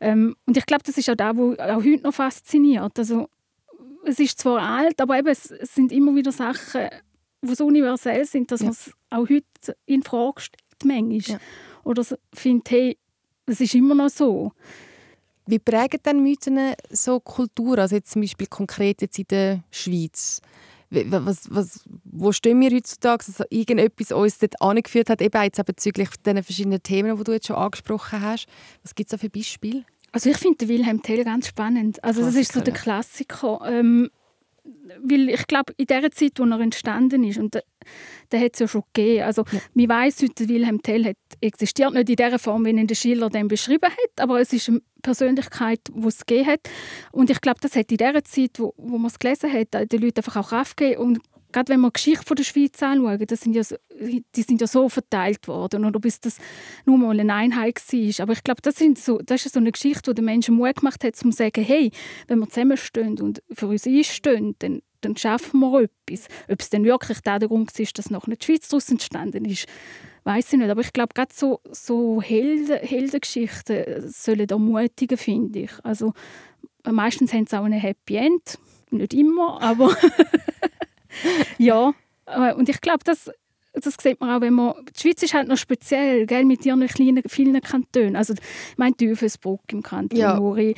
Ähm, 0.00 0.36
und 0.46 0.56
ich 0.56 0.66
glaube, 0.66 0.82
das 0.84 0.98
ist 0.98 1.08
auch 1.08 1.14
das, 1.14 1.36
was 1.36 1.58
auch 1.58 1.84
heute 1.84 2.02
noch 2.02 2.14
fasziniert. 2.14 2.98
Also 2.98 3.28
es 4.06 4.20
ist 4.20 4.38
zwar 4.38 4.62
alt, 4.62 5.00
aber 5.00 5.18
eben, 5.18 5.28
es, 5.28 5.44
sind 5.74 5.92
immer 5.92 6.14
wieder 6.14 6.32
Sachen, 6.32 6.88
die 7.42 7.54
so 7.54 7.66
universell 7.66 8.24
sind, 8.24 8.50
dass 8.50 8.60
ja. 8.60 8.66
man 8.66 8.72
es 8.72 8.92
auch 9.10 9.28
heute 9.28 9.76
in 9.84 10.02
Frage 10.02 10.40
stellt, 10.40 10.84
manchmal. 10.84 11.38
Ja. 11.38 11.38
Oder 11.84 12.04
findet, 12.32 12.70
hey, 12.70 12.98
es 13.46 13.60
ist 13.60 13.74
immer 13.74 13.94
noch 13.94 14.08
so. 14.08 14.52
Wie 15.46 15.58
prägen 15.58 16.00
denn 16.04 16.22
Mythen 16.22 16.74
so 16.90 17.20
Kultur, 17.20 17.78
also 17.78 17.94
jetzt 17.94 18.10
zum 18.10 18.22
Beispiel 18.22 18.48
konkret 18.48 19.02
jetzt 19.02 19.18
in 19.18 19.26
der 19.28 19.64
Schweiz? 19.70 20.40
Was, 20.90 21.48
was, 21.50 21.84
wo 22.04 22.30
stehen 22.30 22.60
wir 22.60 22.70
heutzutage, 22.70 23.24
dass 23.26 23.40
also 23.40 23.44
irgendetwas 23.50 24.12
uns 24.12 24.38
dort 24.38 24.60
angeführt 24.60 25.10
hat, 25.10 25.20
eben 25.20 25.42
jetzt 25.42 25.64
bezüglich 25.64 26.08
den 26.24 26.42
verschiedenen 26.42 26.82
Themen, 26.82 27.16
die 27.16 27.24
du 27.24 27.32
jetzt 27.32 27.48
schon 27.48 27.56
angesprochen 27.56 28.20
hast. 28.20 28.46
Was 28.82 28.94
gibt 28.94 29.08
es 29.08 29.10
da 29.12 29.18
für 29.18 29.30
Beispiele? 29.30 29.84
Also 30.16 30.30
ich 30.30 30.38
finde 30.38 30.66
Wilhelm 30.66 31.02
Tell 31.02 31.24
ganz 31.24 31.48
spannend. 31.48 32.02
Also 32.02 32.22
das 32.22 32.36
ist 32.36 32.54
so 32.54 32.62
der 32.62 32.72
Klassiker. 32.72 33.60
Ähm, 33.66 34.08
weil 35.02 35.28
ich 35.28 35.46
glaube, 35.46 35.74
in 35.76 35.84
der 35.84 36.10
Zeit, 36.10 36.38
wo 36.38 36.44
er 36.44 36.58
entstanden 36.58 37.22
ist, 37.22 37.36
und 37.36 37.54
der 38.32 38.40
hat 38.40 38.54
es 38.54 38.60
ja 38.60 38.66
schon 38.66 38.82
gegeben. 38.94 39.24
Also, 39.24 39.44
ja. 39.52 39.60
man 39.74 39.88
weiss 39.90 40.22
heute, 40.22 40.48
Wilhelm 40.48 40.80
Tell 40.80 41.04
hat 41.04 41.18
existiert 41.42 41.92
nicht 41.92 42.08
in 42.08 42.16
der 42.16 42.38
Form, 42.38 42.64
wie 42.64 42.70
ihn 42.70 42.86
der 42.86 42.94
Schiller 42.94 43.28
dann 43.28 43.46
beschrieben 43.46 43.90
hat, 43.90 44.22
aber 44.22 44.40
es 44.40 44.54
ist 44.54 44.70
eine 44.70 44.80
Persönlichkeit, 45.02 45.80
die 45.94 46.08
es 46.08 46.24
gegeben 46.24 46.46
hat. 46.46 46.60
Und 47.12 47.28
ich 47.28 47.42
glaube, 47.42 47.60
das 47.60 47.76
hat 47.76 47.92
in 47.92 47.98
der 47.98 48.24
Zeit, 48.24 48.52
wo, 48.58 48.72
wo 48.78 48.96
man 48.96 49.10
es 49.10 49.18
gelesen 49.18 49.52
hat, 49.52 49.74
den 49.74 50.00
Leuten 50.00 50.20
einfach 50.20 50.36
auch 50.36 50.48
Kraft 50.48 50.78
gegeben 50.78 51.02
und 51.02 51.20
gerade 51.52 51.72
wenn 51.72 51.80
wir 51.80 51.88
die 51.88 51.94
Geschichte 51.94 52.34
der 52.34 52.44
Schweiz 52.44 52.82
anschauen, 52.82 53.26
das 53.26 53.40
sind 53.40 53.54
ja, 53.54 53.62
die 54.34 54.42
sind 54.42 54.60
ja 54.60 54.66
so 54.66 54.88
verteilt 54.88 55.48
worden, 55.48 55.84
oder 55.84 56.00
bis 56.00 56.20
das 56.20 56.38
nur 56.84 56.98
mal 56.98 57.18
eine 57.18 57.32
Einheit 57.32 57.76
war. 57.76 58.22
Aber 58.22 58.32
ich 58.32 58.44
glaube, 58.44 58.62
das, 58.62 58.76
so, 59.02 59.18
das 59.18 59.46
ist 59.46 59.54
so 59.54 59.60
eine 59.60 59.72
Geschichte, 59.72 60.10
die 60.10 60.14
den 60.14 60.24
Menschen 60.24 60.54
Mut 60.54 60.76
gemacht 60.76 61.04
hat, 61.04 61.14
um 61.24 61.32
zu 61.32 61.38
sagen, 61.38 61.64
hey, 61.64 61.90
wenn 62.28 62.38
wir 62.38 62.48
zusammenstehen 62.48 63.20
und 63.20 63.42
für 63.52 63.68
uns 63.68 63.86
einstehen, 63.86 64.54
dann, 64.58 64.82
dann 65.00 65.16
schaffen 65.16 65.60
wir 65.60 65.82
etwas. 65.82 66.28
Ob 66.48 66.60
es 66.60 66.70
dann 66.70 66.84
wirklich 66.84 67.20
der 67.20 67.38
Grund 67.40 67.78
ist, 67.78 67.98
dass 67.98 68.10
noch 68.10 68.26
nicht 68.26 68.42
die 68.42 68.46
Schweiz 68.46 68.68
daraus 68.68 68.90
entstanden 68.90 69.44
ist, 69.44 69.66
weiß 70.24 70.52
ich 70.52 70.58
nicht. 70.58 70.70
Aber 70.70 70.80
ich 70.80 70.92
glaube, 70.92 71.14
gerade 71.14 71.32
so, 71.32 71.60
so 71.70 72.20
Helden, 72.20 72.78
Heldengeschichten 72.80 74.10
sollen 74.10 74.48
ermutigen, 74.48 75.16
finde 75.16 75.60
ich. 75.60 75.72
Also, 75.84 76.12
meistens 76.84 77.32
haben 77.32 77.46
sie 77.46 77.58
auch 77.58 77.64
ein 77.64 77.72
Happy 77.72 78.16
End. 78.16 78.58
Nicht 78.90 79.14
immer, 79.14 79.60
aber 79.62 79.96
ja, 81.58 81.92
äh, 82.26 82.52
und 82.54 82.68
ich 82.68 82.80
glaube, 82.80 83.00
das, 83.04 83.30
das 83.74 83.96
sieht 84.00 84.20
man 84.20 84.30
auch, 84.30 84.40
wenn 84.40 84.54
man... 84.54 84.74
Die 84.96 85.00
Schweiz 85.00 85.22
ist 85.22 85.34
halt 85.34 85.48
noch 85.48 85.56
speziell, 85.56 86.26
gell, 86.26 86.44
mit 86.44 86.64
ihren 86.64 86.86
kleinen, 86.86 87.22
vielen 87.26 87.60
Kantonen. 87.60 88.16
Also, 88.16 88.34
ich 88.34 88.78
meine, 88.78 88.96
Teufelsbruck 88.96 89.60
im 89.72 89.82
Kanton 89.82 90.18
ja. 90.18 90.38
Uri. 90.38 90.74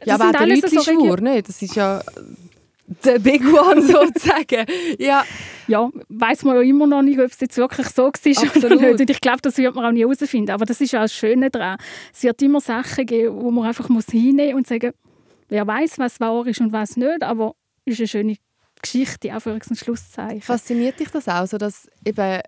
Das 0.00 0.08
ja, 0.08 0.14
aber 0.14 0.32
der 0.36 0.46
Lütli-Schwur, 0.46 1.18
so 1.18 1.42
Das 1.42 1.62
ist 1.62 1.76
ja 1.76 2.02
der 3.04 3.18
Big 3.18 3.42
One 3.42 3.82
sozusagen. 3.86 4.66
ja, 4.98 5.24
ja 5.66 5.90
weiß 6.08 6.44
man 6.44 6.56
ja 6.56 6.62
immer 6.62 6.86
noch 6.86 7.02
nicht, 7.02 7.18
ob 7.18 7.26
es 7.26 7.40
jetzt 7.40 7.56
wirklich 7.56 7.88
so 7.88 8.04
war 8.04 8.56
oder 8.56 8.76
nicht. 8.76 9.00
Und 9.00 9.10
ich 9.10 9.20
glaube, 9.20 9.40
das 9.42 9.56
wird 9.56 9.74
man 9.74 9.86
auch 9.86 9.92
nie 9.92 10.00
herausfinden. 10.00 10.50
Aber 10.50 10.66
das 10.66 10.80
ist 10.80 10.92
ja 10.92 11.02
das 11.02 11.14
Schöne 11.14 11.50
daran. 11.50 11.78
Es 12.12 12.22
wird 12.22 12.40
immer 12.42 12.60
Sachen 12.60 13.06
geben, 13.06 13.40
wo 13.40 13.50
man 13.50 13.66
einfach 13.66 13.88
muss 13.88 14.06
hinnehmen 14.06 14.52
muss 14.52 14.58
und 14.58 14.66
sagen, 14.66 14.92
wer 15.48 15.66
weiß, 15.66 15.98
was 15.98 16.20
wahr 16.20 16.46
ist 16.46 16.60
und 16.60 16.72
was 16.72 16.96
nicht, 16.96 17.22
aber 17.22 17.54
es 17.84 17.94
ist 17.94 18.00
eine 18.00 18.08
schöne 18.08 18.36
Geschichte, 18.84 19.32
Anführungs- 19.32 19.68
und 19.68 19.76
Schlusszeichen. 19.76 20.42
Fasziniert 20.42 21.00
dich 21.00 21.08
das 21.10 21.28
auch, 21.28 21.46
so 21.46 21.58
dass 21.58 21.88
eben 22.04 22.40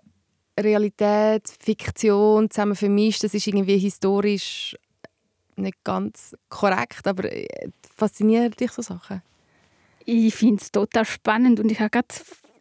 Realität, 0.59 1.43
Fiktion 1.59 2.49
zusammen 2.49 2.75
vermischt, 2.75 3.23
das 3.23 3.33
ist 3.33 3.47
irgendwie 3.47 3.77
historisch 3.77 4.75
nicht 5.55 5.83
ganz 5.83 6.35
korrekt, 6.49 7.07
aber 7.07 7.31
äh, 7.31 7.47
faszinieren 7.95 8.51
dich 8.51 8.71
so 8.71 8.81
Sachen? 8.81 9.21
Ich 10.05 10.33
finde 10.35 10.61
es 10.61 10.71
total 10.71 11.05
spannend 11.05 11.59
und 11.59 11.71
ich 11.71 11.79
habe 11.79 11.89
gerade 11.89 12.07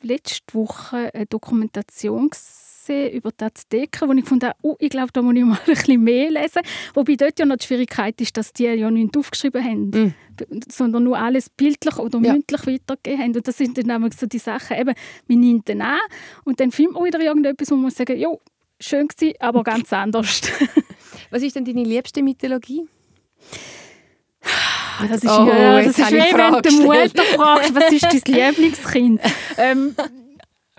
letzte 0.03 0.55
Woche 0.55 1.11
eine 1.15 1.27
Dokumentation 1.27 2.31
gesehen 2.31 2.67
gesehen 2.87 3.13
über 3.13 3.31
die 3.33 3.45
Azteken, 3.45 4.09
wo 4.09 4.13
ich 4.13 4.25
fand, 4.25 4.45
oh, 4.63 4.77
ich 4.79 4.91
glaube, 4.91 5.13
da 5.13 5.23
muss 5.23 5.35
ich 5.35 5.45
mal 5.45 5.59
ein 5.67 5.75
bisschen 5.75 6.03
mehr 6.03 6.31
lesen. 6.31 6.63
Wobei 6.95 7.17
dort 7.17 7.39
ja 7.39 7.47
noch 7.47 7.57
die 7.57 7.67
Schwierigkeit 7.67 8.21
ist, 8.21 8.37
dass 8.37 8.53
die 8.53 8.65
ja 8.65 8.91
nichts 8.91 9.17
aufgeschrieben 9.17 9.65
haben, 9.65 9.91
mm. 9.91 10.15
sondern 10.69 11.05
nur 11.05 11.19
alles 11.19 11.51
bildlich 11.51 11.99
oder 11.99 12.21
ja. 12.21 12.33
mündlich 12.33 12.67
weitergegeben 12.67 13.23
haben. 13.23 13.37
Und 13.37 13.49
das 13.49 13.57
sind 13.57 13.77
dann 13.79 13.87
nämlich 13.87 14.15
so 14.15 14.27
die 14.27 14.39
Sachen, 14.39 14.77
eben, 14.79 14.95
man 15.29 15.41
nimmt 15.41 15.69
den 15.69 15.83
an 15.83 15.99
und 16.45 16.61
dann 16.61 16.71
findet 16.71 16.95
man 16.95 17.05
wieder 17.05 17.21
irgendetwas, 17.21 17.71
wo 17.71 17.77
man 17.77 17.91
sagt, 17.91 18.11
ja, 18.11 18.29
schön 18.81 19.09
gewesen, 19.09 19.35
aber 19.41 19.65
ganz 19.65 19.93
anders. 19.93 20.43
Was 21.31 21.43
ist 21.43 21.57
denn 21.57 21.65
deine 21.65 21.85
liebste 21.85 22.23
Mythologie? 22.23 22.87
Das 25.09 25.23
ist, 25.23 25.31
oh, 25.31 25.47
ja, 25.47 25.83
das 25.83 25.99
ist 25.99 26.11
wie 26.11 26.15
wenn 26.15 26.63
du 26.63 26.83
Mutter 26.83 27.23
fragst, 27.35 27.75
was 27.75 27.93
ist 27.93 28.03
dein 28.05 28.21
Lieblingskind? 28.27 29.21
ähm, 29.59 29.95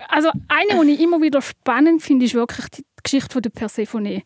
also 0.08 0.30
eine, 0.48 0.84
die 0.86 0.94
ich 0.94 1.00
immer 1.00 1.20
wieder 1.20 1.42
spannend 1.42 2.02
finde, 2.02 2.26
ist 2.26 2.34
wirklich 2.34 2.66
die 2.68 2.84
Geschichte 3.02 3.32
von 3.32 3.42
der 3.42 3.50
Persephone. 3.50 4.22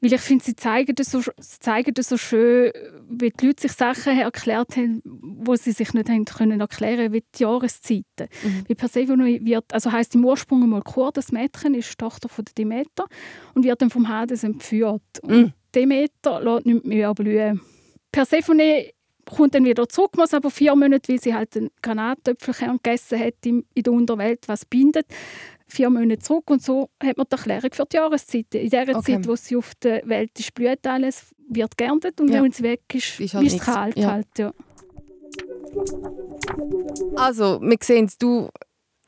Weil 0.00 0.12
ich 0.12 0.20
finde, 0.20 0.44
sie 0.44 0.54
zeigen 0.54 0.94
das, 0.94 1.10
so, 1.10 1.20
sie 1.20 1.58
zeigen 1.58 1.92
das 1.92 2.08
so 2.08 2.16
schön, 2.16 2.70
wie 3.08 3.30
die 3.30 3.46
Leute 3.46 3.62
sich 3.62 3.72
Sachen 3.72 4.16
erklärt 4.18 4.76
haben, 4.76 5.02
wo 5.04 5.56
sie 5.56 5.72
sich 5.72 5.92
nicht 5.92 6.08
haben 6.08 6.24
können 6.24 6.60
erklären 6.60 7.12
wie 7.12 7.24
die 7.34 7.42
Jahreszeiten. 7.42 8.28
Mhm. 8.44 8.64
Wie 8.68 8.74
Persephone 8.76 9.44
wird, 9.44 9.74
also 9.74 9.90
heisst 9.90 10.14
im 10.14 10.24
Ursprung 10.24 10.62
einmal 10.62 10.82
Chor, 10.82 11.10
das 11.12 11.32
Mädchen 11.32 11.74
ist 11.74 11.98
Tochter 11.98 12.28
von 12.28 12.44
Demeter 12.56 13.06
und 13.54 13.64
wird 13.64 13.82
dann 13.82 13.90
vom 13.90 14.08
Hades 14.08 14.44
entführt. 14.44 15.02
Mhm. 15.24 15.30
Und 15.30 15.52
Demeter 15.74 16.40
lässt 16.42 16.66
nicht 16.66 16.84
mehr 16.84 17.12
blühen. 17.12 17.60
Persephone 18.12 18.90
kommt 19.36 19.54
dann 19.54 19.64
wieder 19.64 19.88
zurück, 19.88 20.16
muss 20.16 20.34
aber 20.34 20.50
vier 20.50 20.74
Monate, 20.74 21.12
weil 21.12 21.20
sie 21.20 21.34
halt 21.34 21.56
einen 21.56 21.70
Granatöpfelkern 21.82 22.78
gegessen 22.82 23.18
hat 23.18 23.34
in 23.44 23.64
der 23.76 23.92
Unterwelt, 23.92 24.46
was 24.46 24.64
bindet, 24.64 25.06
vier 25.66 25.90
Monate 25.90 26.18
zurück 26.18 26.50
und 26.50 26.62
so 26.62 26.90
hat 27.02 27.16
man 27.16 27.26
die 27.30 27.36
Erklärung 27.36 27.70
für 27.72 27.84
die 27.84 27.96
Jahreszeiten. 27.96 28.60
In 28.60 28.70
der 28.70 28.96
okay. 28.96 29.14
Zeit, 29.14 29.28
wo 29.28 29.36
sie 29.36 29.56
auf 29.56 29.74
der 29.76 30.06
Welt 30.08 30.30
ist, 30.38 30.54
blüht 30.54 30.86
alles, 30.86 31.34
wird 31.48 31.76
geerntet 31.76 32.20
und 32.20 32.28
ja. 32.28 32.42
wenn 32.42 32.52
sie 32.52 32.62
weg 32.62 32.82
ist, 32.92 33.20
ist, 33.20 33.34
halt 33.34 33.46
ist 33.46 33.54
es 33.54 33.60
kalt. 33.60 33.98
Ja. 33.98 34.12
Halt, 34.12 34.26
ja. 34.38 34.52
Also, 37.16 37.60
wir 37.60 37.76
sehen 37.82 38.10
du 38.18 38.48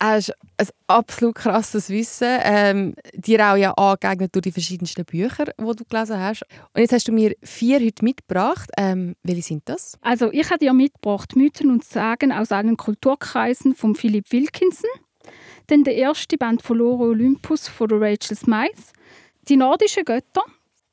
hast 0.03 0.33
ein 0.57 0.69
absolut 0.87 1.35
krasses 1.35 1.91
Wissen, 1.91 2.39
ähm, 2.43 2.95
dir 3.15 3.47
auch 3.47 3.57
ja 3.57 3.73
angeeignet 3.73 4.35
durch 4.35 4.45
die 4.45 4.53
verschiedensten 4.53 5.05
Bücher, 5.05 5.45
die 5.45 5.77
du 5.77 5.85
gelesen 5.85 6.19
hast. 6.19 6.43
Und 6.75 6.81
jetzt 6.81 6.93
hast 6.93 7.09
du 7.09 7.13
mir 7.13 7.35
vier 7.43 7.81
heute 7.81 8.05
mitgebracht. 8.05 8.71
Ähm, 8.77 9.15
welche 9.23 9.43
sind 9.43 9.69
das? 9.69 9.99
Also 10.01 10.33
ich 10.33 10.47
habe 10.47 10.59
dir 10.59 10.73
mitgebracht 10.73 11.37
Mythen 11.37 11.71
und 11.71 11.85
Sagen 11.85 12.33
aus 12.33 12.51
allen 12.51 12.77
Kulturkreisen 12.77 13.75
von 13.75 13.95
Philipp 13.95 14.33
Wilkinson. 14.33 14.91
Dann 15.67 15.85
der 15.85 15.95
erste 15.95 16.37
Band 16.37 16.63
von 16.63 16.79
Loro 16.79 17.05
Olympus 17.05 17.69
von 17.69 17.89
Rachel 17.91 18.37
Smythe. 18.37 18.83
Die 19.49 19.57
nordischen 19.57 20.05
Götter, 20.05 20.43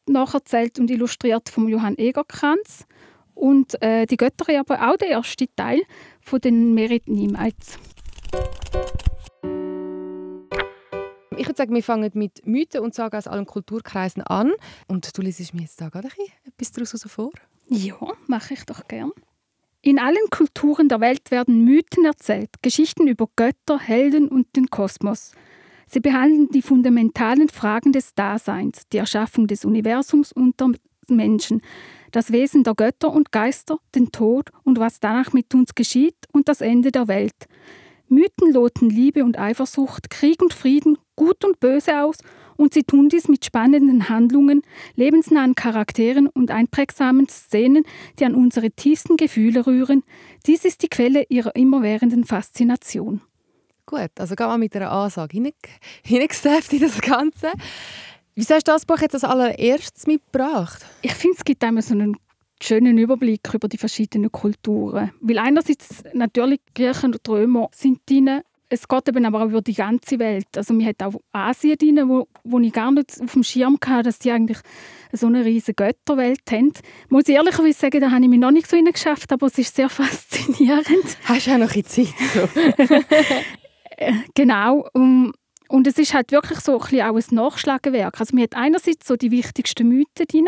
nacherzählt 0.06 0.80
und 0.80 0.92
illustriert 0.92 1.50
von 1.50 1.68
Johann 1.68 1.98
Egerkranz. 1.98 2.86
Und 3.34 3.82
äh, 3.82 4.06
die 4.06 4.18
Götter 4.18 4.60
aber 4.60 4.90
auch 4.90 4.98
der 4.98 5.10
erste 5.10 5.46
Teil 5.56 5.82
von 6.22 6.42
den 6.42 6.74
Merit 6.74 7.08
Niemals. 7.08 7.78
Ich 11.38 11.46
würde 11.48 11.58
sagen, 11.58 11.76
wir 11.76 11.84
fangen 11.84 12.12
mit 12.16 12.48
Mythen 12.48 12.82
und 12.82 12.96
Sagen 12.96 13.16
aus 13.16 13.28
allen 13.28 13.46
Kulturkreisen 13.46 14.24
an. 14.24 14.54
Und 14.88 15.16
du 15.16 15.22
liest 15.22 15.54
mir 15.54 15.62
jetzt 15.62 15.80
da 15.80 15.90
gerade 15.90 16.10
etwas 16.46 16.72
daraus 16.72 17.04
vor? 17.08 17.32
Ja, 17.68 17.96
mache 18.26 18.56
ich 18.56 18.66
doch 18.66 18.88
gern. 18.88 19.12
In 19.82 20.00
allen 20.00 20.30
Kulturen 20.32 20.90
der 20.90 21.00
Welt 21.00 21.30
werden 21.30 21.64
Mythen 21.64 22.06
erzählt, 22.06 22.50
Geschichten 22.64 23.08
über 23.08 23.28
Götter, 23.36 23.80
Helden 23.80 24.28
und 24.28 24.56
den 24.56 24.70
Kosmos. 24.70 25.34
Sie 25.86 26.00
behandeln 26.00 26.50
die 26.50 26.64
fundamentalen 26.64 27.50
Fragen 27.50 27.94
des 27.94 28.16
Daseins, 28.16 28.88
die 28.92 28.98
Erschaffung 28.98 29.48
des 29.48 29.64
Universums 29.64 30.34
und 30.34 30.60
der 30.60 30.72
Menschen, 31.08 31.62
das 32.12 32.32
Wesen 32.32 32.64
der 32.64 32.74
Götter 32.74 33.14
und 33.14 33.32
Geister, 33.32 33.78
den 33.94 34.12
Tod 34.12 34.50
und 34.64 34.80
was 34.80 35.00
danach 35.00 35.34
mit 35.34 35.54
uns 35.54 35.76
geschieht 35.76 36.18
und 36.34 36.50
das 36.50 36.62
Ende 36.62 36.92
der 36.92 37.08
Welt. 37.08 37.48
Mythen 38.10 38.52
loten 38.52 38.90
Liebe 38.90 39.24
und 39.24 39.38
Eifersucht, 39.38 40.10
Krieg 40.10 40.42
und 40.42 40.54
Frieden, 40.54 40.98
Gut 41.18 41.44
und 41.44 41.60
Böse 41.60 42.04
aus 42.04 42.20
und 42.58 42.74
sie 42.74 42.84
tun 42.84 43.10
dies 43.10 43.28
mit 43.28 43.44
spannenden 43.44 44.08
Handlungen, 44.08 44.62
lebensnahen 44.96 45.56
Charakteren 45.56 46.28
und 46.28 46.52
einprägsamen 46.52 47.28
Szenen, 47.28 47.84
die 48.20 48.26
an 48.26 48.36
unsere 48.36 48.72
tiefsten 48.72 49.18
Gefühle 49.18 49.68
rühren. 49.68 50.04
Dies 50.46 50.64
ist 50.64 50.84
die 50.84 50.90
Quelle 50.90 51.26
ihrer 51.28 51.56
immerwährenden 51.56 52.24
Faszination. 52.24 53.22
Gut, 53.86 54.12
also 54.20 54.36
gehen 54.36 54.48
wir 54.48 54.58
mit 54.58 54.76
einer 54.76 54.92
Ansage 54.92 55.52
hineingesteppt 56.04 56.74
in 56.74 56.82
das 56.82 57.02
Ganze. 57.02 57.52
Wieso 58.36 58.54
hast 58.54 58.68
du 58.68 58.72
das 58.72 58.86
Buch 58.86 59.00
jetzt 59.00 59.16
als 59.16 59.24
allererstes 59.24 60.06
mitgebracht? 60.06 60.86
Ich 61.02 61.14
finde, 61.14 61.38
es 61.38 61.44
gibt 61.44 61.64
einmal 61.64 61.82
so 61.82 61.94
einen 61.94 62.16
schönen 62.62 62.98
Überblick 62.98 63.52
über 63.54 63.68
die 63.68 63.78
verschiedenen 63.78 64.32
Kulturen. 64.32 65.12
Weil 65.22 65.40
einerseits 65.40 66.04
natürlich 66.14 66.60
Griechen 66.76 67.14
und 67.14 67.30
Römer 67.30 67.70
sind 67.74 68.02
drin, 68.08 68.42
es 68.70 68.88
geht 68.88 69.08
eben 69.08 69.26
aber 69.26 69.42
auch 69.42 69.48
über 69.48 69.62
die 69.62 69.74
ganze 69.74 70.20
Welt. 70.20 70.48
Also 70.56 70.74
mir 70.74 70.88
hat 70.88 71.02
auch 71.02 71.20
Asien 71.32 71.78
drin, 71.78 72.10
wo, 72.10 72.28
wo 72.44 72.60
ich 72.60 72.74
gar 72.74 72.92
nicht 72.92 73.22
auf 73.22 73.34
dem 73.34 73.44
Schirm 73.44 73.78
hatte, 73.86 74.04
dass 74.04 74.20
die 74.20 74.32
eigentlich 74.32 74.60
so 75.12 75.28
eine 75.28 75.46
riesige 75.46 75.86
Götterwelt 75.86 76.42
haben. 76.52 76.74
Ich 77.06 77.12
muss 77.12 77.28
ehrlicherweise 77.28 77.80
sagen, 77.80 78.02
da 78.02 78.12
habe 78.12 78.24
ich 78.24 78.30
mich 78.30 78.40
noch 78.40 78.52
nicht 78.52 78.70
so 78.70 78.78
geschafft, 78.84 79.32
aber 79.32 79.48
es 79.48 79.58
ist 79.58 79.76
sehr 79.76 79.90
faszinierend. 79.90 81.18
Hast 81.24 81.48
du 81.48 81.52
auch 81.52 81.58
noch 81.58 81.74
ein 81.74 81.86
Zeit 81.86 82.14
so? 82.34 82.50
genau. 84.36 84.88
Und 84.94 85.88
es 85.88 85.98
ist 85.98 86.14
halt 86.14 86.32
wirklich 86.32 86.60
so 86.60 86.74
ein 86.74 86.80
bisschen 86.80 87.02
auch 87.02 87.16
ein 87.16 87.36
Nachschlagewerk. 87.36 88.20
Also 88.20 88.36
man 88.36 88.44
hat 88.44 88.56
einerseits 88.56 89.08
so 89.08 89.16
die 89.16 89.32
wichtigsten 89.32 89.88
Mythen 89.88 90.26
drin, 90.28 90.48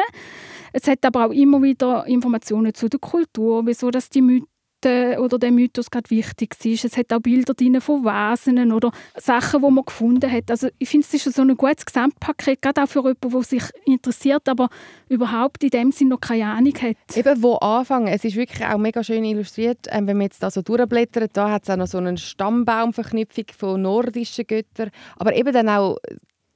es 0.72 0.88
hat 0.88 1.04
aber 1.06 1.28
auch 1.28 1.32
immer 1.32 1.62
wieder 1.64 2.06
Informationen 2.06 2.74
zu 2.74 2.90
der 2.90 3.00
Kultur, 3.00 3.66
wieso 3.66 3.90
dass 3.92 4.10
die 4.10 4.22
Mythen 4.22 4.48
oder 4.86 5.40
der 5.40 5.52
Mythos 5.52 5.92
gerade 5.92 6.10
wichtig 6.10 6.56
ist. 6.64 6.86
Es 6.86 6.98
hat 6.98 7.12
auch 7.12 7.20
Bilder 7.20 7.54
drin 7.54 7.80
von 7.82 8.04
Wesen 8.04 8.72
oder 8.72 8.92
Sachen, 9.16 9.62
die 9.62 9.72
man 9.72 9.86
gefunden 9.86 10.32
hat. 10.32 10.50
Also 10.50 10.70
ich 10.78 10.90
finde, 10.90 11.08
es 11.12 11.26
ist 11.26 11.36
so 11.36 11.42
ein 11.42 11.56
gutes 11.56 11.86
Gesamtpaket, 11.86 12.62
gerade 12.62 12.84
auch 12.84 12.88
für 12.88 13.00
jemanden, 13.00 13.30
der 13.30 13.44
sich 13.44 13.64
interessiert, 13.86 14.48
aber 14.48 14.70
überhaupt 15.08 15.64
in 15.64 15.70
dem 15.70 15.92
Sinne 15.92 16.12
noch 16.12 16.22
keine 16.22 16.46
Ahnung 16.46 16.74
hat. 16.76 17.18
Eben, 17.18 17.44
wo 17.44 17.56
anfangen. 17.56 18.08
Es 18.08 18.24
ist 18.24 18.36
wirklich 18.36 18.66
auch 18.66 18.78
mega 18.78 19.04
schön 19.04 19.24
illustriert. 19.24 19.88
Ähm, 19.90 20.08
wenn 20.08 20.18
man 20.18 20.26
jetzt 20.26 20.42
da 20.44 20.52
so 20.52 20.62
durchblättert, 20.62 21.32
da 21.34 21.52
hat 21.52 21.64
es 21.64 21.70
auch 21.70 21.78
noch 21.78 21.88
so 21.88 21.98
eine 21.98 22.18
Stammbaumverknüpfung 22.18 23.46
von 23.58 23.82
nordischen 23.82 24.48
Göttern, 24.48 24.92
aber 25.18 25.36
eben 25.36 25.54
dann 25.54 25.70
auch 25.70 25.98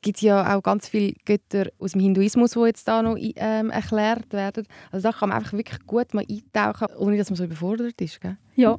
gibt 0.03 0.21
ja 0.21 0.55
auch 0.55 0.61
ganz 0.61 0.87
viele 0.87 1.13
Götter 1.25 1.69
aus 1.79 1.93
dem 1.93 2.01
Hinduismus, 2.01 2.51
die 2.51 2.59
jetzt 2.59 2.87
da 2.87 3.01
noch 3.01 3.17
ähm, 3.17 3.71
erklärt 3.71 4.31
werden. 4.31 4.67
Also 4.91 5.09
da 5.09 5.17
kann 5.17 5.29
man 5.29 5.39
einfach 5.39 5.53
wirklich 5.53 5.79
gut 5.87 6.13
mal 6.13 6.25
eintauchen, 6.29 6.95
ohne 6.97 7.17
dass 7.17 7.31
man 7.31 7.37
so 7.37 7.45
überfordert 7.45 7.99
ist. 7.99 8.21
Gell? 8.21 8.37
Ja. 8.55 8.77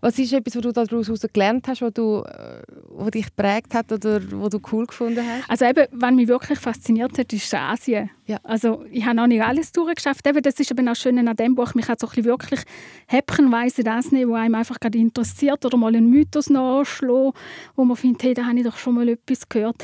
Was 0.00 0.18
ist 0.18 0.32
etwas, 0.32 0.54
was 0.54 0.62
du 0.62 0.72
daraus 0.72 1.26
gelernt 1.32 1.66
hast, 1.66 1.82
was, 1.82 1.92
du, 1.92 2.22
äh, 2.22 2.62
was 2.90 3.10
dich 3.10 3.26
geprägt 3.26 3.74
hat 3.74 3.90
oder 3.90 4.20
was 4.30 4.50
du 4.50 4.60
cool 4.72 4.86
gefunden 4.86 5.22
hast? 5.26 5.50
Also 5.50 5.64
eben, 5.64 5.86
was 5.90 6.12
mich 6.12 6.28
wirklich 6.28 6.58
fasziniert 6.58 7.18
hat, 7.18 7.32
ist 7.32 7.52
Asien. 7.52 8.10
Ja. 8.26 8.38
Also 8.42 8.84
ich 8.90 9.04
habe 9.04 9.16
noch 9.16 9.26
nicht 9.26 9.42
alles 9.42 9.72
durchgeschafft. 9.72 10.26
Eben, 10.26 10.42
das 10.42 10.60
ist 10.60 10.70
eben 10.70 10.88
auch 10.88 10.96
schön 10.96 11.18
an 11.26 11.36
diesem 11.36 11.54
Buch. 11.54 11.74
Mich 11.74 11.88
hat 11.88 12.00
so 12.00 12.08
ein 12.08 12.24
wirklich 12.24 12.60
häppchenweise 13.06 13.82
das 13.82 14.12
nehmen, 14.12 14.32
was 14.32 14.40
einem 14.40 14.54
einfach 14.54 14.78
gerade 14.78 14.98
interessiert 14.98 15.64
oder 15.64 15.76
mal 15.76 15.94
einen 15.94 16.08
Mythos 16.10 16.48
nachschlagen, 16.48 17.32
wo 17.74 17.84
man 17.84 17.96
findet, 17.96 18.22
hey, 18.22 18.34
da 18.34 18.46
habe 18.46 18.58
ich 18.58 18.64
doch 18.64 18.76
schon 18.76 18.94
mal 18.94 19.08
etwas 19.08 19.48
gehört. 19.48 19.76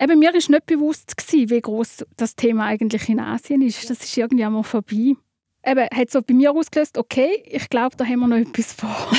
Eben, 0.00 0.18
mir 0.18 0.32
war 0.32 0.34
nicht 0.34 0.66
bewusst, 0.66 1.14
gewesen, 1.16 1.50
wie 1.50 1.60
groß 1.60 2.06
das 2.16 2.34
Thema 2.34 2.66
eigentlich 2.66 3.08
in 3.10 3.20
Asien 3.20 3.60
ist. 3.60 3.90
Das 3.90 4.02
ist 4.02 4.16
irgendwie 4.16 4.44
einmal 4.44 4.64
vorbei. 4.64 5.14
Eben, 5.62 5.88
hat 5.92 6.10
so 6.10 6.22
bei 6.22 6.32
mir 6.32 6.52
ausgelöst, 6.52 6.96
okay, 6.96 7.42
ich 7.44 7.68
glaube, 7.68 7.94
da 7.96 8.06
haben 8.06 8.20
wir 8.20 8.28
noch 8.28 8.36
etwas 8.38 8.72
vor. 8.72 9.10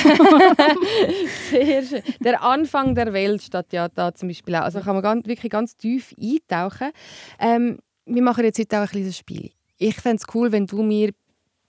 Sehr 1.50 1.84
schön. 1.84 2.02
Der 2.18 2.42
Anfang 2.42 2.96
der 2.96 3.12
Welt 3.12 3.42
steht 3.42 3.72
ja 3.72 3.88
da 3.88 4.12
zum 4.12 4.28
Beispiel 4.28 4.56
auch. 4.56 4.62
Also 4.62 4.80
kann 4.80 4.94
man 4.94 5.02
ganz, 5.04 5.26
wirklich 5.28 5.52
ganz 5.52 5.76
tief 5.76 6.12
eintauchen. 6.20 6.90
Ähm, 7.38 7.78
wir 8.04 8.22
machen 8.22 8.42
jetzt 8.42 8.58
heute 8.58 8.78
auch 8.78 8.82
ein 8.82 8.88
kleines 8.88 9.16
Spiel. 9.16 9.52
Ich 9.78 9.94
fände 9.94 10.16
es 10.16 10.34
cool, 10.34 10.50
wenn 10.50 10.66
du 10.66 10.82
mir 10.82 11.12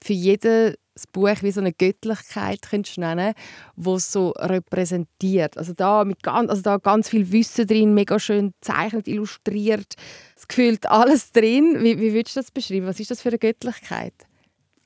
für 0.03 0.13
jeden 0.13 0.73
das 0.93 1.07
Buch 1.07 1.41
wie 1.41 1.51
so 1.51 1.59
eine 1.59 1.73
Göttlichkeit 1.73 2.61
könntest 2.61 2.97
nennen 2.97 3.33
wo 3.75 3.95
es 3.95 4.11
so 4.11 4.29
repräsentiert. 4.37 5.57
Also 5.57 5.73
da, 5.73 6.05
mit 6.05 6.21
ganz, 6.23 6.49
also 6.49 6.61
da 6.61 6.77
ganz 6.77 7.09
viel 7.09 7.31
Wissen 7.31 7.67
drin, 7.67 7.93
mega 7.93 8.19
schön 8.19 8.53
gezeichnet, 8.61 9.07
illustriert. 9.07 9.95
Es 10.35 10.47
gefühlt 10.47 10.89
alles 10.89 11.31
drin. 11.31 11.77
Wie, 11.79 11.99
wie 11.99 12.13
würdest 12.13 12.35
du 12.35 12.41
das 12.41 12.51
beschreiben? 12.51 12.85
Was 12.85 12.99
ist 12.99 13.11
das 13.11 13.21
für 13.21 13.29
eine 13.29 13.39
Göttlichkeit? 13.39 14.13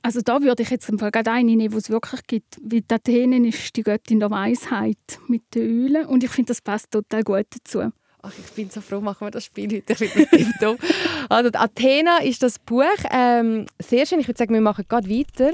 Also 0.01 0.21
da 0.21 0.41
würde 0.41 0.63
ich 0.63 0.69
jetzt 0.69 0.87
gerade 0.87 1.31
eine 1.31 1.55
nehmen, 1.55 1.73
wo 1.73 1.77
es 1.77 1.89
wirklich 1.89 2.25
gibt. 2.27 2.57
Wie 2.61 2.81
die 2.81 2.93
Athenen 2.93 3.43
ist 3.43 3.75
die 3.75 3.83
Göttin 3.83 4.19
der 4.19 4.31
Weisheit 4.31 5.19
mit 5.27 5.43
den 5.53 5.85
Eulen. 5.85 6.05
Und 6.05 6.23
ich 6.23 6.29
finde, 6.29 6.51
das 6.51 6.61
passt 6.61 6.91
total 6.91 7.23
gut 7.23 7.47
dazu. 7.49 7.91
Ach, 8.21 8.31
ich 8.37 8.51
bin 8.53 8.69
so 8.69 8.81
froh, 8.81 9.01
machen 9.01 9.27
wir 9.27 9.31
das 9.31 9.45
Spiel 9.45 9.69
heute. 9.69 9.93
Ich 9.93 9.97
finde 9.97 10.27
das 10.31 10.39
tipptopp. 10.39 10.79
also 11.29 11.49
Athena 11.53 12.19
ist 12.19 12.41
das 12.41 12.57
Buch. 12.57 12.85
Ähm, 13.11 13.65
sehr 13.79 14.05
schön. 14.05 14.19
Ich 14.19 14.27
würde 14.27 14.37
sagen, 14.37 14.53
wir 14.53 14.61
machen 14.61 14.85
gerade 14.87 15.09
weiter. 15.09 15.53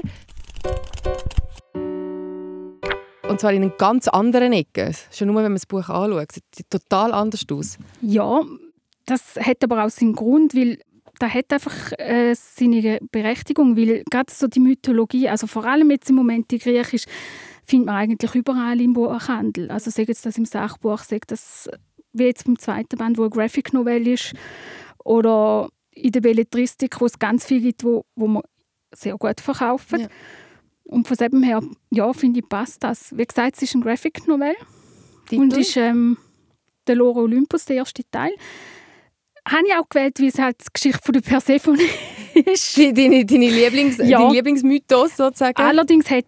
Und 3.28 3.40
zwar 3.40 3.52
in 3.52 3.62
einer 3.62 3.72
ganz 3.72 4.06
anderen 4.08 4.52
Ecke. 4.52 4.92
Schon 5.10 5.28
nur, 5.28 5.36
wenn 5.36 5.44
man 5.44 5.54
das 5.54 5.66
Buch 5.66 5.88
anschaut. 5.88 6.32
Sieht 6.32 6.70
total 6.70 7.12
anders 7.12 7.44
aus. 7.50 7.78
Ja, 8.02 8.42
das 9.06 9.36
hat 9.36 9.64
aber 9.64 9.84
auch 9.84 9.90
seinen 9.90 10.14
Grund, 10.14 10.54
weil 10.54 10.78
da 11.18 11.28
hat 11.28 11.52
einfach 11.52 11.92
äh, 11.98 12.34
seine 12.34 12.98
Berechtigung, 13.10 13.76
weil 13.76 14.02
gerade 14.10 14.32
so 14.32 14.46
die 14.46 14.60
Mythologie, 14.60 15.28
also 15.28 15.46
vor 15.46 15.64
allem 15.64 15.90
jetzt 15.90 16.10
im 16.10 16.16
Moment 16.16 16.50
die 16.50 16.58
Griechisch, 16.58 17.04
findet 17.64 17.86
man 17.86 17.96
eigentlich 17.96 18.34
überall 18.34 18.80
im 18.80 18.92
Buchhandel. 18.92 19.70
Also 19.70 19.90
sagt 19.90 20.08
jetzt 20.08 20.26
das 20.26 20.36
im 20.36 20.44
Sachbuch, 20.44 21.00
sagt 21.00 21.30
das 21.30 21.68
wie 22.12 22.24
jetzt 22.24 22.44
beim 22.44 22.58
zweiten 22.58 22.96
Band, 22.96 23.18
wo 23.18 23.22
eine 23.22 23.30
Graphic 23.30 23.72
Novel 23.72 24.06
ist, 24.06 24.34
oder 25.04 25.68
in 25.90 26.12
der 26.12 26.20
Belletristik, 26.20 27.00
wo 27.00 27.06
es 27.06 27.18
ganz 27.18 27.44
viel 27.44 27.60
gibt, 27.60 27.84
wo, 27.84 28.04
wo 28.16 28.26
man 28.26 28.42
sehr 28.92 29.16
gut 29.16 29.40
verkaufen. 29.40 30.00
Ja. 30.02 30.08
Und 30.84 31.08
von 31.08 31.16
dem 31.16 31.42
her, 31.42 31.62
ja, 31.90 32.12
finde 32.12 32.40
ich, 32.40 32.48
passt 32.48 32.84
das. 32.84 33.16
Wie 33.16 33.24
gesagt, 33.24 33.56
es 33.56 33.62
ist 33.62 33.74
ein 33.74 33.80
Graphic 33.80 34.26
Novel 34.28 34.54
Titel? 35.26 35.42
und 35.42 35.56
ist 35.56 35.76
ähm, 35.76 36.18
der 36.86 36.96
Loro 36.96 37.20
Olympus, 37.20 37.64
der 37.64 37.76
erste 37.76 38.02
Teil. 38.10 38.32
Habe 39.46 39.66
ich 39.66 39.74
auch 39.74 39.88
gewählt, 39.88 40.18
wie 40.20 40.28
es 40.28 40.38
halt 40.38 40.56
die 40.60 40.72
Geschichte 40.72 41.00
von 41.02 41.12
der 41.12 41.20
Persephone 41.20 41.80
ist. 42.34 42.78
Deine, 42.78 43.24
deine 43.24 43.50
Lieblings, 43.50 43.98
ja. 43.98 44.20
dein 44.20 44.32
Lieblingsmythos 44.32 45.16
sozusagen? 45.16 45.60
Allerdings 45.60 46.10
hat 46.10 46.24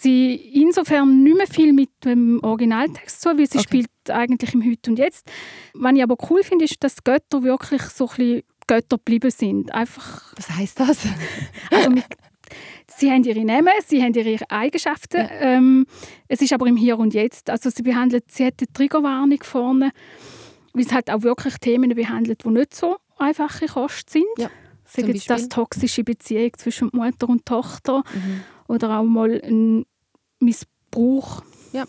sie 0.00 0.34
insofern 0.34 1.22
nicht 1.22 1.36
mehr 1.36 1.46
viel 1.46 1.72
mit 1.72 1.90
dem 2.04 2.40
Originaltext 2.42 3.20
zu, 3.20 3.30
weil 3.30 3.46
sie 3.46 3.58
okay. 3.58 3.66
spielt 3.66 3.90
eigentlich 4.10 4.54
im 4.54 4.64
Heute 4.64 4.90
und 4.90 4.98
Jetzt. 4.98 5.30
Was 5.74 5.92
ich 5.94 6.02
aber 6.02 6.16
cool 6.30 6.42
finde, 6.42 6.64
ist, 6.64 6.82
dass 6.82 7.02
Götter 7.04 7.42
wirklich 7.42 7.82
so 7.82 8.08
ein 8.08 8.16
bisschen 8.16 8.42
Götter 8.66 8.96
geblieben 8.98 9.30
sind. 9.30 9.72
Einfach, 9.72 10.34
Was 10.36 10.50
heißt 10.50 10.80
das? 10.80 10.98
also 11.70 11.90
mit, 11.90 12.04
sie 12.98 13.10
haben 13.10 13.24
ihre 13.24 13.44
Namen, 13.44 13.72
sie 13.86 14.02
haben 14.02 14.14
ihre 14.14 14.38
Eigenschaften. 14.50 15.18
Ja. 15.18 15.30
Ähm, 15.40 15.86
es 16.28 16.40
ist 16.40 16.52
aber 16.52 16.66
im 16.66 16.76
Hier 16.76 16.98
und 16.98 17.14
Jetzt. 17.14 17.50
Also 17.50 17.70
sie 17.70 17.82
behandelt, 17.82 18.30
sie 18.30 18.46
hat 18.46 18.54
eine 18.60 18.72
Triggerwarnung 18.72 19.42
vorne, 19.42 19.90
weil 20.72 20.84
es 20.84 20.92
halt 20.92 21.10
auch 21.10 21.22
wirklich 21.22 21.56
Themen 21.58 21.94
behandelt, 21.94 22.44
die 22.44 22.50
nicht 22.50 22.74
so 22.74 22.96
einfache 23.16 23.66
Kosten 23.66 24.10
sind. 24.10 24.24
Ja. 24.38 24.50
Sagen 24.84 25.14
jetzt 25.14 25.28
das 25.28 25.48
toxische 25.48 26.02
Beziehung 26.02 26.50
zwischen 26.56 26.88
Mutter 26.92 27.28
und 27.28 27.44
Tochter 27.44 27.98
mhm. 28.14 28.40
oder 28.68 28.98
auch 28.98 29.04
mal 29.04 29.40
ein 29.44 29.84
Missbrauch. 30.40 31.42
Ja. 31.72 31.84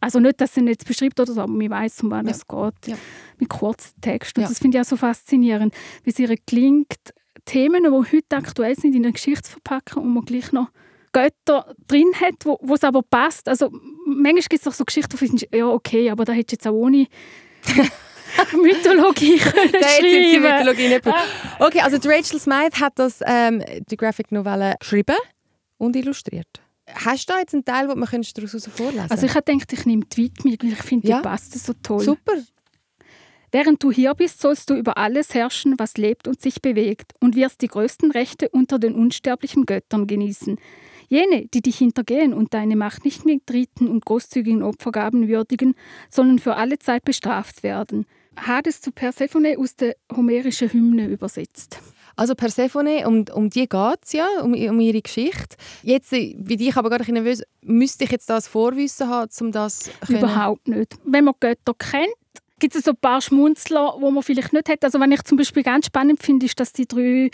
Also 0.00 0.18
nicht, 0.18 0.40
dass 0.40 0.54
sie 0.54 0.62
nicht 0.62 0.84
beschreibt 0.84 1.20
oder 1.20 1.32
so, 1.32 1.40
aber 1.40 1.52
man 1.52 1.70
weiß, 1.70 2.02
um 2.02 2.10
was 2.10 2.26
es 2.26 2.48
geht. 2.48 2.88
Ja. 2.88 2.96
Mit 3.38 3.48
kurzen 3.48 4.00
Texten. 4.00 4.40
Und 4.40 4.42
Ja. 4.42 4.48
das 4.48 4.58
finde 4.58 4.76
ich 4.76 4.82
auch 4.84 4.88
so 4.88 4.96
faszinierend, 4.96 5.72
wie 6.02 6.10
es 6.10 6.18
ihr 6.18 6.34
gelingt, 6.44 7.14
Themen, 7.44 7.82
die 7.84 7.90
heute 8.16 8.36
aktuell 8.36 8.74
sind, 8.76 8.94
in 8.94 9.04
eine 9.04 9.12
Geschichte 9.12 9.50
verpacken 9.50 10.02
und 10.02 10.12
man 10.14 10.24
gleich 10.24 10.52
noch 10.52 10.68
Götter 11.12 11.74
drin 11.88 12.10
hat, 12.20 12.34
wo, 12.44 12.58
wo 12.62 12.74
es 12.74 12.84
aber 12.84 13.02
passt. 13.02 13.48
Also 13.48 13.70
manchmal 14.06 14.34
gibt 14.42 14.54
es 14.54 14.62
doch 14.62 14.72
so 14.72 14.84
Geschichten, 14.84 15.12
wo 15.12 15.16
du 15.18 15.26
findest, 15.26 15.48
ja 15.54 15.66
okay, 15.66 16.10
aber 16.10 16.24
da 16.24 16.32
hättest 16.32 16.52
du 16.52 16.54
jetzt 16.54 16.66
auch 16.68 16.78
ohne 16.78 17.06
Mythologie 18.62 19.38
können 19.38 19.72
hat 19.72 19.82
jetzt 19.82 20.02
die. 20.02 20.38
Mythologie 20.38 20.88
nicht 20.88 21.04
gebraucht. 21.04 21.26
Okay, 21.58 21.80
also 21.80 21.96
Rachel 22.08 22.40
Smythe 22.40 22.80
hat 22.80 22.98
das, 22.98 23.20
ähm, 23.26 23.62
die 23.90 23.96
Graphic 23.96 24.32
Novelle 24.32 24.74
geschrieben 24.80 25.16
und 25.78 25.96
illustriert. 25.96 26.46
Hast 26.94 27.28
du 27.28 27.32
da 27.34 27.38
jetzt 27.40 27.54
einen 27.54 27.64
Teil, 27.64 27.88
den 27.88 27.98
man 27.98 28.08
daraus 28.10 28.68
vorlesen 28.74 29.06
Also 29.10 29.26
ich 29.26 29.34
habe 29.34 29.44
gedacht, 29.44 29.72
ich 29.72 29.86
nehme 29.86 30.04
die 30.04 30.24
Widmung, 30.24 30.56
weil 30.62 30.72
ich 30.72 30.82
finde, 30.82 31.08
Ja. 31.08 31.18
die 31.18 31.22
passt 31.22 31.52
so 31.58 31.72
toll. 31.82 32.00
Super. 32.00 32.34
Während 33.52 33.82
du 33.82 33.92
hier 33.92 34.14
bist, 34.14 34.40
sollst 34.40 34.70
du 34.70 34.74
über 34.74 34.96
alles 34.96 35.34
herrschen, 35.34 35.74
was 35.76 35.98
lebt 35.98 36.26
und 36.26 36.40
sich 36.40 36.62
bewegt, 36.62 37.12
und 37.20 37.36
wirst 37.36 37.60
die 37.60 37.68
größten 37.68 38.10
Rechte 38.10 38.48
unter 38.48 38.78
den 38.78 38.94
unsterblichen 38.94 39.66
Göttern 39.66 40.06
genießen. 40.06 40.58
Jene, 41.08 41.46
die 41.52 41.60
dich 41.60 41.76
hintergehen 41.76 42.32
und 42.32 42.54
deine 42.54 42.74
Macht 42.74 43.04
nicht 43.04 43.26
mit 43.26 43.42
Riten 43.52 43.88
und 43.88 44.06
großzügigen 44.06 44.62
Opfergaben 44.62 45.28
würdigen, 45.28 45.74
sollen 46.08 46.38
für 46.38 46.56
alle 46.56 46.78
Zeit 46.78 47.04
bestraft 47.04 47.62
werden. 47.62 48.06
Hades 48.36 48.80
zu 48.80 48.90
Persephone 48.90 49.58
aus 49.58 49.76
der 49.76 49.96
homerischen 50.16 50.72
Hymne 50.72 51.08
übersetzt. 51.08 51.78
Also 52.16 52.34
Persephone, 52.34 53.04
um, 53.06 53.26
um 53.34 53.50
die 53.50 53.68
geht 53.68 53.98
es 54.02 54.12
ja, 54.12 54.26
um, 54.40 54.52
um 54.54 54.80
ihre 54.80 55.02
Geschichte. 55.02 55.56
Jetzt, 55.82 56.14
äh, 56.14 56.34
wie 56.38 56.56
dich 56.56 56.74
aber 56.76 56.88
gerade 56.88 57.10
nervös, 57.12 57.42
müsste 57.62 58.04
ich 58.04 58.10
jetzt 58.10 58.30
das 58.30 58.48
Vorwissen 58.48 59.08
haben, 59.08 59.30
um 59.40 59.52
das 59.52 59.90
können? 60.06 60.18
Überhaupt 60.18 60.68
nicht. 60.68 60.96
Wenn 61.04 61.24
man 61.24 61.34
Götter 61.40 61.74
kennt, 61.74 62.14
gibt 62.62 62.76
es 62.76 62.84
so 62.84 62.92
ein 62.92 62.96
paar 62.96 63.20
Schmunzler, 63.20 63.96
wo 63.98 64.10
man 64.12 64.22
vielleicht 64.22 64.52
nicht 64.52 64.68
hat. 64.68 64.84
Also 64.84 65.00
wenn 65.00 65.10
ich 65.10 65.22
zum 65.24 65.36
Beispiel 65.36 65.64
ganz 65.64 65.86
spannend 65.86 66.22
finde, 66.22 66.46
ist, 66.46 66.58
dass 66.60 66.72
die 66.72 66.86
drei 66.86 67.30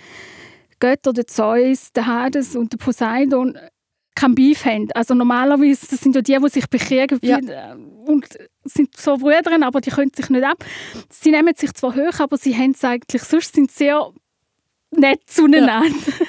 Götter, 0.81 1.13
der 1.13 1.27
Zeus, 1.27 1.93
der 1.93 2.07
Hades 2.07 2.57
und 2.57 2.73
der 2.73 2.79
Poseidon, 2.79 3.59
kein 4.15 4.35
Beef 4.35 4.65
haben. 4.65 4.89
Also 4.95 5.15
normalerweise, 5.15 5.87
das 5.91 6.01
sind 6.01 6.17
ja 6.17 6.23
die, 6.23 6.37
die 6.43 6.49
sich 6.49 6.67
bekriegen 6.67 7.19
Ja. 7.23 7.39
äh, 7.39 7.75
und 8.07 8.27
sind 8.65 8.97
so 8.97 9.17
Brüder, 9.19 9.65
aber 9.65 9.81
die 9.81 9.91
können 9.91 10.11
sich 10.17 10.31
nicht 10.31 10.45
ab. 10.45 10.65
Sie 11.11 11.31
nehmen 11.31 11.55
sich 11.55 11.73
zwar 11.75 11.95
hoch, 11.95 12.19
aber 12.19 12.37
sie 12.39 12.57
haben 12.57 12.73
es 12.73 12.83
eigentlich, 12.83 13.23
sonst 13.23 13.55
sind 13.55 13.71
sie 13.71 13.85
sehr 13.85 14.11
nett 14.91 15.21
zueinander. 15.27 15.83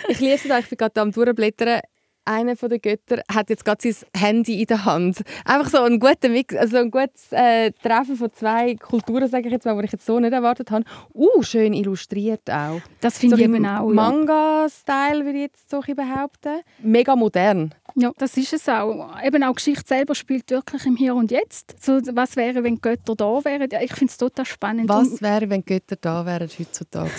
Ich 0.09 0.19
liebe 0.19 0.33
es, 0.35 0.43
ich 0.45 0.69
bin 0.69 0.77
gerade 0.77 1.01
am 1.01 1.11
Durchblättern. 1.11 1.81
Einer 2.29 2.53
der 2.53 2.77
Götter 2.77 3.23
hat 3.27 3.49
jetzt 3.49 3.65
gerade 3.65 3.91
sein 3.91 4.07
Handy 4.15 4.61
in 4.61 4.67
der 4.67 4.85
Hand. 4.85 5.23
Einfach 5.45 5.71
so 5.71 5.79
ein 5.79 5.99
guter 5.99 6.29
Mix, 6.29 6.55
also 6.55 6.77
ein 6.77 6.91
gutes 6.91 7.31
äh, 7.31 7.71
Treffen 7.71 8.17
von 8.17 8.31
zwei 8.31 8.75
Kulturen, 8.75 9.27
sage 9.27 9.47
ich 9.47 9.53
jetzt 9.53 9.65
mal, 9.65 9.75
die 9.79 9.85
ich 9.85 9.91
jetzt 9.93 10.05
so 10.05 10.19
nicht 10.19 10.31
erwartet 10.31 10.69
habe. 10.69 10.85
Uh, 11.11 11.41
schön 11.41 11.73
illustriert 11.73 12.47
auch. 12.51 12.81
Das 13.01 13.17
finde 13.17 13.37
ich 13.37 13.41
so 13.41 13.45
eben 13.45 13.55
im 13.55 13.65
auch. 13.65 13.89
Manga-Style, 13.89 15.25
würde 15.25 15.37
ich 15.39 15.43
jetzt 15.45 15.71
so 15.71 15.81
behaupten. 15.81 16.61
Mega 16.83 17.15
modern. 17.15 17.73
Ja, 17.95 18.11
das 18.19 18.37
ist 18.37 18.53
es 18.53 18.69
auch. 18.69 19.19
Eben 19.23 19.43
auch 19.43 19.55
Geschichte 19.55 19.87
selber 19.87 20.13
spielt 20.13 20.51
wirklich 20.51 20.85
im 20.85 20.97
Hier 20.97 21.15
und 21.15 21.31
Jetzt. 21.31 21.83
So, 21.83 21.99
was 22.13 22.35
wäre, 22.35 22.63
wenn 22.63 22.79
Götter 22.79 23.15
da 23.15 23.43
wären? 23.43 23.67
Ja, 23.71 23.81
ich 23.81 23.93
finde 23.93 24.11
es 24.11 24.17
total 24.17 24.45
spannend. 24.45 24.87
Was 24.87 25.19
wäre, 25.19 25.49
wenn 25.49 25.65
Götter 25.65 25.95
da 25.95 26.23
wären 26.27 26.47
heutzutage? 26.47 27.09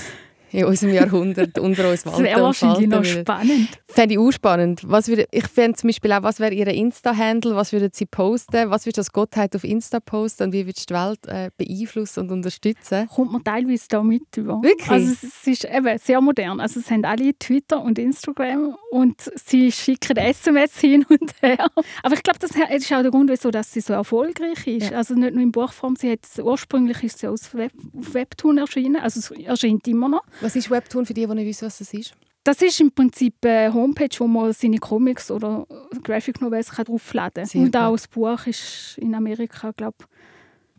In 0.52 0.64
unserem 0.64 0.94
Jahrhundert, 0.94 1.58
unter 1.58 1.90
uns 1.90 2.02
Das 2.02 2.18
wäre 2.18 2.42
wahrscheinlich 2.42 2.88
noch 2.88 3.04
spannend. 3.04 3.68
Fände 3.88 4.14
ich 4.14 4.18
auch 4.18 4.30
spannend. 4.30 4.82
Was 4.84 5.08
würde, 5.08 5.26
ich 5.30 5.46
fände 5.46 5.76
zum 5.76 5.88
Beispiel 5.88 6.12
auch, 6.12 6.22
was 6.22 6.40
wäre 6.40 6.54
ihr 6.54 6.66
Insta-Handle, 6.66 7.54
was 7.54 7.72
würden 7.72 7.90
sie 7.92 8.06
posten, 8.06 8.70
was 8.70 8.86
würdest 8.86 8.98
du 8.98 9.00
als 9.00 9.12
Gottheit 9.12 9.54
auf 9.56 9.64
Insta 9.64 10.00
posten 10.00 10.44
und 10.44 10.52
wie 10.52 10.66
würdest 10.66 10.90
du 10.90 10.94
die 10.94 11.00
Welt 11.00 11.26
äh, 11.26 11.50
beeinflussen 11.56 12.20
und 12.20 12.30
unterstützen? 12.30 13.08
Kommt 13.08 13.32
man 13.32 13.44
teilweise 13.44 13.86
da 13.88 14.02
mit 14.02 14.36
über. 14.36 14.62
Wirklich? 14.62 14.90
Also 14.90 15.12
es 15.12 15.22
es 15.22 15.46
ist 15.46 15.64
eben 15.64 15.98
sehr 15.98 16.20
modern. 16.20 16.60
Also 16.60 16.80
es 16.80 16.90
haben 16.90 17.04
alle 17.04 17.36
Twitter 17.38 17.82
und 17.82 17.98
Instagram 17.98 18.76
und 18.90 19.30
sie 19.34 19.70
schicken 19.72 20.16
SMS 20.16 20.78
hin 20.78 21.04
und 21.08 21.32
her. 21.40 21.66
Aber 22.02 22.14
ich 22.14 22.22
glaube, 22.22 22.38
das 22.38 22.50
ist 22.50 22.92
auch 22.92 23.02
der 23.02 23.10
Grund, 23.10 23.30
wieso 23.30 23.50
dass 23.50 23.72
sie 23.72 23.80
so 23.80 23.92
erfolgreich 23.92 24.66
ist. 24.66 24.90
Ja. 24.90 24.98
Also 24.98 25.14
nicht 25.14 25.34
nur 25.34 25.42
in 25.42 25.52
Buchform, 25.52 25.96
sie 25.96 26.12
hat, 26.12 26.20
ursprünglich 26.42 27.02
ist 27.02 27.18
sie 27.20 27.28
aus 27.28 27.54
Web, 27.54 27.72
auf 27.98 28.14
Webtoon 28.14 28.58
erschienen, 28.58 28.96
also 28.96 29.20
es 29.20 29.30
erscheint 29.30 29.86
immer 29.88 30.08
noch. 30.08 30.22
Was 30.40 30.56
ist 30.56 30.70
Webtoon 30.70 31.06
für 31.06 31.14
die, 31.14 31.26
die 31.26 31.34
nicht 31.34 31.46
wissen, 31.46 31.66
was 31.66 31.78
das 31.78 31.92
ist? 31.92 32.14
Das 32.44 32.62
ist 32.62 32.80
im 32.80 32.90
Prinzip 32.90 33.34
eine 33.44 33.72
Homepage, 33.72 34.08
wo 34.18 34.26
man 34.26 34.52
seine 34.52 34.78
Comics 34.78 35.30
oder 35.30 35.66
Graphic 36.02 36.40
Novels 36.40 36.70
kann 36.70 36.86
draufladen 36.86 37.46
kann. 37.46 37.62
Und 37.62 37.76
auch 37.76 37.92
das 37.92 38.08
Buch 38.08 38.46
ist 38.46 38.96
in 38.98 39.14
Amerika, 39.14 39.72
glaube 39.76 39.98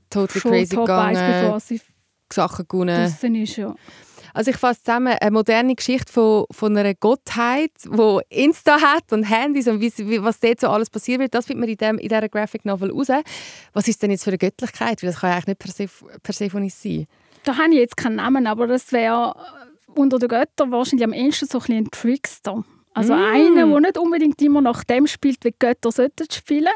Totally 0.09 0.37
ich, 0.37 0.41
schon 0.41 0.51
crazy 0.51 0.75
Top 0.75 0.89
1, 0.89 1.19
gegangen, 1.19 1.43
bevor 1.43 1.59
sie 1.59 1.81
Sachen 2.33 2.67
gewonnen. 2.67 3.05
ist. 3.05 3.57
Ja. 3.57 3.75
Also 4.33 4.51
ich 4.51 4.57
fasse 4.57 4.81
zusammen, 4.81 5.15
eine 5.19 5.31
moderne 5.31 5.75
Geschichte 5.75 6.11
von, 6.11 6.45
von 6.51 6.75
einer 6.75 6.93
Gottheit, 6.95 7.71
die 7.85 8.19
Insta 8.29 8.81
hat 8.81 9.11
und 9.11 9.23
Handys 9.23 9.67
und 9.67 9.81
wie, 9.81 10.23
was 10.23 10.39
dort 10.39 10.61
so 10.61 10.69
alles 10.69 10.89
passiert 10.89 11.19
wird, 11.19 11.33
das 11.33 11.45
findet 11.45 11.59
man 11.59 11.69
in, 11.69 11.77
dem, 11.77 11.97
in 11.97 12.09
dieser 12.09 12.29
Graphic 12.29 12.65
Novel 12.65 12.91
raus. 12.91 13.07
Was 13.73 13.87
ist 13.87 14.01
denn 14.01 14.11
jetzt 14.11 14.23
für 14.23 14.29
eine 14.29 14.37
Göttlichkeit? 14.37 15.03
Weil 15.03 15.11
das 15.11 15.19
kann 15.19 15.29
ja 15.29 15.35
eigentlich 15.35 15.47
nicht 15.47 15.59
Perseph 15.59 16.05
Persephone 16.23 16.69
sein. 16.69 17.07
Da 17.43 17.57
habe 17.57 17.71
ich 17.71 17.79
jetzt 17.79 17.97
keinen 17.97 18.17
Namen, 18.17 18.47
aber 18.47 18.67
das 18.67 18.91
wäre 18.91 19.35
unter 19.95 20.19
den 20.19 20.29
Göttern 20.29 20.71
wahrscheinlich 20.71 21.03
am 21.03 21.13
ehesten 21.13 21.47
so 21.47 21.59
ein, 21.59 21.77
ein 21.77 21.91
Trickster. 21.91 22.63
Also 22.93 23.13
Mm. 23.13 23.23
einer, 23.23 23.67
der 23.67 23.79
nicht 23.79 23.97
unbedingt 23.97 24.41
immer 24.41 24.61
nach 24.61 24.83
dem 24.83 25.07
spielt, 25.07 25.43
wie 25.43 25.51
die 25.51 25.55
Götter 25.57 25.91
sollten 25.91 26.29
spielen. 26.31 26.73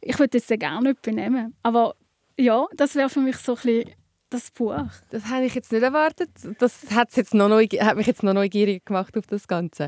Ich 0.00 0.18
würde 0.18 0.38
jetzt 0.38 0.50
den 0.50 0.58
gar 0.58 0.80
nicht 0.80 1.02
benehmen. 1.02 1.54
Aber 1.62 1.94
ja, 2.38 2.66
das 2.74 2.94
wäre 2.94 3.08
für 3.08 3.20
mich 3.20 3.36
so 3.36 3.52
ein 3.52 3.56
bisschen 3.56 3.90
das 4.30 4.50
Buch. 4.50 4.74
Das 5.10 5.26
habe 5.26 5.44
ich 5.44 5.54
jetzt 5.54 5.72
nicht 5.72 5.82
erwartet. 5.82 6.30
Das 6.58 6.86
hat's 6.94 7.16
jetzt 7.16 7.34
noch 7.34 7.50
hat 7.50 7.96
mich 7.96 8.06
jetzt 8.06 8.22
noch 8.22 8.32
neugierig 8.32 8.84
gemacht 8.86 9.16
auf 9.16 9.26
das 9.26 9.46
Ganze. 9.46 9.86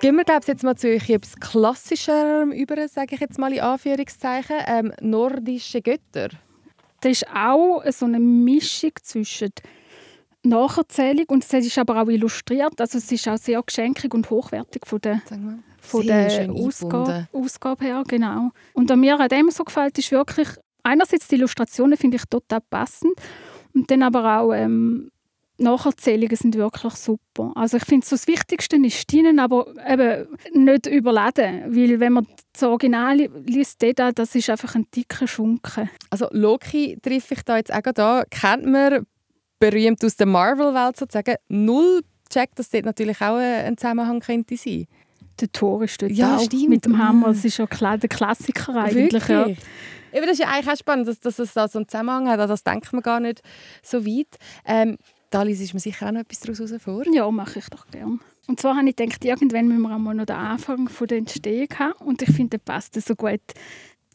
Gehen 0.00 0.14
wir 0.14 0.24
glaube 0.24 0.40
ich, 0.42 0.48
jetzt 0.48 0.62
mal 0.62 0.76
zu 0.76 0.88
etwas 0.90 1.36
Klassischerem 1.36 2.52
über, 2.52 2.86
sage 2.86 3.14
ich 3.14 3.20
jetzt 3.20 3.38
mal 3.38 3.52
in 3.52 3.60
Anführungszeichen. 3.60 4.56
Ähm, 4.66 4.92
nordische 5.00 5.80
Götter. 5.80 6.28
Das 7.00 7.12
ist 7.12 7.26
auch 7.28 7.82
so 7.90 8.06
eine 8.06 8.20
Mischung 8.20 8.92
zwischen 9.02 9.52
Nacherzählung 10.42 11.26
und 11.28 11.44
es 11.44 11.52
ist 11.52 11.78
aber 11.78 12.02
auch 12.02 12.08
illustriert. 12.08 12.80
Also 12.80 12.98
es 12.98 13.10
ist 13.10 13.28
auch 13.28 13.36
sehr 13.36 13.62
geschenkig 13.62 14.14
und 14.14 14.30
hochwertig 14.30 14.86
von 14.86 15.00
der, 15.00 15.20
von 15.80 16.06
der 16.06 16.50
Ausgabe. 16.50 17.28
Ausgabe 17.32 17.84
her. 17.84 18.02
Genau. 18.06 18.50
Und 18.72 18.88
was 18.88 18.96
mir 18.96 19.18
an 19.18 19.28
dem 19.28 19.50
so 19.50 19.64
gefällt, 19.64 19.98
ist 19.98 20.12
wirklich, 20.12 20.48
einerseits 20.82 21.28
die 21.28 21.36
Illustrationen 21.36 21.96
finde 21.96 22.16
ich 22.16 22.24
total 22.24 22.60
passend 22.60 23.14
und 23.74 23.90
dann 23.90 24.02
aber 24.02 24.40
auch 24.40 24.52
ähm, 24.52 25.10
Nacherzählungen 25.58 26.36
sind 26.36 26.54
wirklich 26.56 26.94
super. 26.94 27.52
Also 27.54 27.78
ich 27.78 27.84
finde, 27.84 28.06
so 28.06 28.14
das 28.16 28.26
Wichtigste 28.26 28.76
ist 28.76 29.10
drinnen, 29.10 29.38
aber 29.38 29.66
eben 29.88 30.26
nicht 30.52 30.86
überladen, 30.86 31.74
weil 31.74 31.98
wenn 32.00 32.12
man 32.14 32.26
das 32.52 32.62
Original 32.62 33.16
liest, 33.44 33.82
dort, 33.82 34.18
das 34.18 34.34
ist 34.34 34.50
einfach 34.50 34.74
ein 34.74 34.86
dicker 34.94 35.26
Schunken. 35.26 35.88
Also 36.10 36.28
Loki 36.30 36.98
treffe 37.00 37.34
ich 37.34 37.42
da 37.42 37.56
jetzt 37.56 37.72
auch 37.72 37.82
an. 37.84 38.24
Kennt 38.30 38.66
man 38.66 39.06
berühmt 39.58 40.04
aus 40.04 40.16
der 40.16 40.26
Marvel-Welt 40.26 40.96
sozusagen. 40.96 41.36
Null 41.48 42.02
checkt, 42.30 42.58
dass 42.58 42.70
dort 42.70 42.84
natürlich 42.84 43.20
auch 43.20 43.36
ein 43.36 43.76
Zusammenhang 43.78 44.20
könnte 44.20 44.56
sein. 44.56 44.86
Der 45.40 45.52
Tor 45.52 45.82
ist 45.84 46.00
dort 46.00 46.12
Ja, 46.12 46.36
auch 46.36 46.44
stimmt. 46.44 46.68
mit 46.68 46.84
dem 46.84 46.98
Hammer. 46.98 47.28
Mm. 47.28 47.34
Das 47.34 47.44
ist 47.44 47.58
ja 47.58 47.66
klar 47.66 47.98
der 47.98 48.08
Klassiker 48.08 48.74
eigentlich. 48.74 49.28
Ja. 49.28 49.46
Eben, 49.46 49.58
das 50.26 50.32
ist 50.32 50.38
ja 50.38 50.48
eigentlich 50.48 50.72
auch 50.72 50.78
spannend, 50.78 51.08
dass, 51.08 51.20
dass 51.20 51.38
es 51.38 51.52
da 51.52 51.68
so 51.68 51.78
einen 51.78 51.88
Zusammenhang 51.88 52.28
hat. 52.28 52.40
Das 52.40 52.64
denkt 52.64 52.90
man 52.92 53.02
gar 53.02 53.20
nicht 53.20 53.42
so 53.82 54.06
weit. 54.06 54.38
Ähm, 54.64 54.96
da 55.30 55.42
liest 55.42 55.74
man 55.74 55.80
sicher 55.80 56.08
auch 56.08 56.12
noch 56.12 56.20
etwas 56.20 56.40
daraus 56.40 56.82
vor. 56.82 57.04
Ja, 57.12 57.30
mache 57.30 57.58
ich 57.58 57.66
doch 57.66 57.86
gern. 57.88 58.20
Und 58.46 58.60
zwar 58.60 58.76
habe 58.76 58.88
ich 58.88 58.96
gedacht, 58.96 59.24
irgendwann 59.24 59.68
müssen 59.68 59.82
wir 59.82 59.94
einmal 59.94 60.14
noch 60.14 60.26
den 60.26 60.36
Anfang 60.36 60.88
von 60.88 61.08
der 61.08 61.18
Entstehung 61.18 61.68
haben. 61.78 62.04
Und 62.04 62.22
ich 62.22 62.30
finde, 62.30 62.58
das 62.58 62.64
passt 62.64 62.94
so 62.94 63.14
gut. 63.14 63.40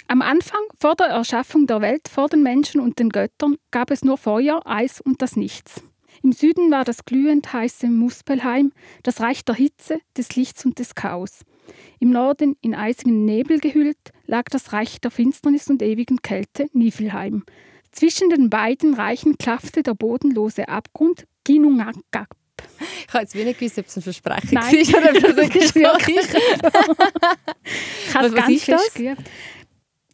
Am 0.07 0.21
Anfang, 0.21 0.61
vor 0.79 0.95
der 0.95 1.07
Erschaffung 1.07 1.67
der 1.67 1.81
Welt, 1.81 2.07
vor 2.07 2.27
den 2.27 2.43
Menschen 2.43 2.81
und 2.81 2.99
den 2.99 3.09
Göttern, 3.09 3.57
gab 3.71 3.91
es 3.91 4.03
nur 4.03 4.17
Feuer, 4.17 4.61
Eis 4.65 4.99
und 5.01 5.21
das 5.21 5.35
Nichts. 5.35 5.81
Im 6.23 6.33
Süden 6.33 6.69
war 6.69 6.83
das 6.83 7.05
glühend 7.05 7.51
heiße 7.51 7.87
Muspelheim, 7.87 8.73
das 9.03 9.21
Reich 9.21 9.43
der 9.45 9.55
Hitze, 9.55 9.99
des 10.17 10.35
Lichts 10.35 10.65
und 10.65 10.79
des 10.79 10.95
Chaos. 10.95 11.45
Im 11.99 12.11
Norden, 12.11 12.57
in 12.61 12.75
eisigen 12.75 13.25
Nebel 13.25 13.59
gehüllt, 13.59 13.97
lag 14.25 14.43
das 14.49 14.73
Reich 14.73 14.99
der 14.99 15.11
Finsternis 15.11 15.69
und 15.69 15.81
ewigen 15.81 16.21
Kälte, 16.21 16.67
Niflheim. 16.73 17.43
Zwischen 17.91 18.29
den 18.29 18.49
beiden 18.49 18.93
Reichen 18.93 19.37
klaffte 19.37 19.83
der 19.83 19.93
bodenlose 19.93 20.67
Abgrund 20.69 21.27
Ginungagap. 21.43 22.29
Ich 23.07 23.13
habe 23.13 23.23
jetzt 23.23 23.35
wenig 23.35 23.57
gewusst, 23.57 23.79
ob 23.79 23.87
es 23.87 23.97
ein 23.97 24.01
Versprechen 24.01 24.53
Nein, 24.53 24.73
war 24.73 25.01
oder 25.01 25.29
ob 25.29 25.35
das 25.35 25.55
ist 25.55 25.75
wirklich 25.75 26.19
Ich 28.07 28.15
habe 28.15 28.27
es 28.27 28.35
ganz 28.35 28.49
ist 28.49 28.65
fest 28.65 28.95
geübt. 28.95 29.21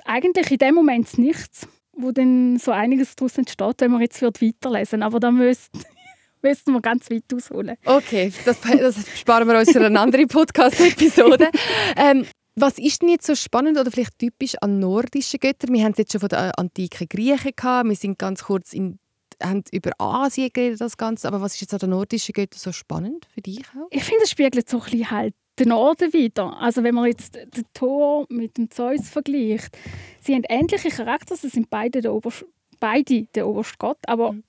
Eigentlich 0.05 0.51
in 0.51 0.57
dem 0.57 0.75
Moment 0.75 1.17
nichts, 1.17 1.67
wo 1.93 2.11
dann 2.11 2.57
so 2.57 2.71
einiges 2.71 3.15
daraus 3.15 3.37
entsteht, 3.37 3.75
wenn 3.79 3.91
wir 3.91 4.01
jetzt 4.01 4.21
weiterlesen 4.21 5.03
Aber 5.03 5.19
da 5.19 5.31
müssten 5.31 5.79
müssten 6.41 6.71
wir 6.71 6.81
ganz 6.81 7.09
weit 7.09 7.23
ausholen. 7.33 7.77
Okay, 7.85 8.31
das, 8.45 8.61
das 8.61 9.19
sparen 9.19 9.47
wir 9.47 9.57
uns 9.59 9.71
für 9.71 9.85
eine 9.85 9.99
andere 9.99 10.25
Podcast-Episode. 10.27 11.49
ähm, 11.97 12.25
Was 12.59 12.79
ist 12.79 13.03
denn 13.03 13.09
jetzt 13.09 13.27
so 13.27 13.35
spannend 13.35 13.77
oder 13.77 13.91
vielleicht 13.91 14.17
typisch 14.17 14.55
an 14.61 14.79
nordischen 14.79 15.39
Göttern? 15.39 15.73
Wir 15.73 15.83
haben 15.83 15.91
es 15.91 15.99
jetzt 15.99 16.11
schon 16.11 16.21
von 16.21 16.29
den 16.29 16.39
antiken 16.39 17.07
Griechen 17.07 17.51
gehabt, 17.55 17.87
wir 17.87 17.95
sind 17.95 18.17
ganz 18.17 18.45
kurz 18.45 18.73
in 18.73 18.97
haben 19.43 19.63
über 19.71 19.91
Asien 19.99 20.49
geredet, 20.51 20.81
das 20.81 20.97
Ganze. 20.97 21.27
Aber 21.27 21.39
was 21.41 21.53
ist 21.53 21.61
jetzt 21.61 21.73
an 21.75 21.79
den 21.81 21.91
nordischen 21.91 22.33
Göttern 22.33 22.57
so 22.57 22.71
spannend 22.71 23.27
für 23.31 23.41
dich 23.41 23.59
auch? 23.75 23.87
Ich 23.91 24.03
finde, 24.03 24.23
es 24.23 24.31
spiegelt 24.31 24.67
so 24.67 24.77
ein 24.77 24.83
bisschen 24.83 25.11
halt 25.11 25.35
den 25.59 25.69
Norden 25.69 26.11
wieder. 26.11 26.59
Also 26.59 26.81
wenn 26.81 26.95
man 26.95 27.05
jetzt 27.05 27.35
den 27.35 27.65
Thor 27.75 28.25
mit 28.29 28.57
dem 28.57 28.71
Zeus 28.71 29.07
vergleicht, 29.07 29.77
sie 30.21 30.33
haben 30.33 30.43
ähnliche 30.49 30.89
Charakter, 30.89 31.35
sie 31.35 31.49
sind 31.49 31.69
beide 31.69 32.01
der 32.01 32.11
oberste, 32.11 32.47
beide 32.79 33.23
der 33.35 33.47
oberste 33.47 33.75
Gott, 33.77 33.99
aber 34.07 34.33
mhm. 34.33 34.43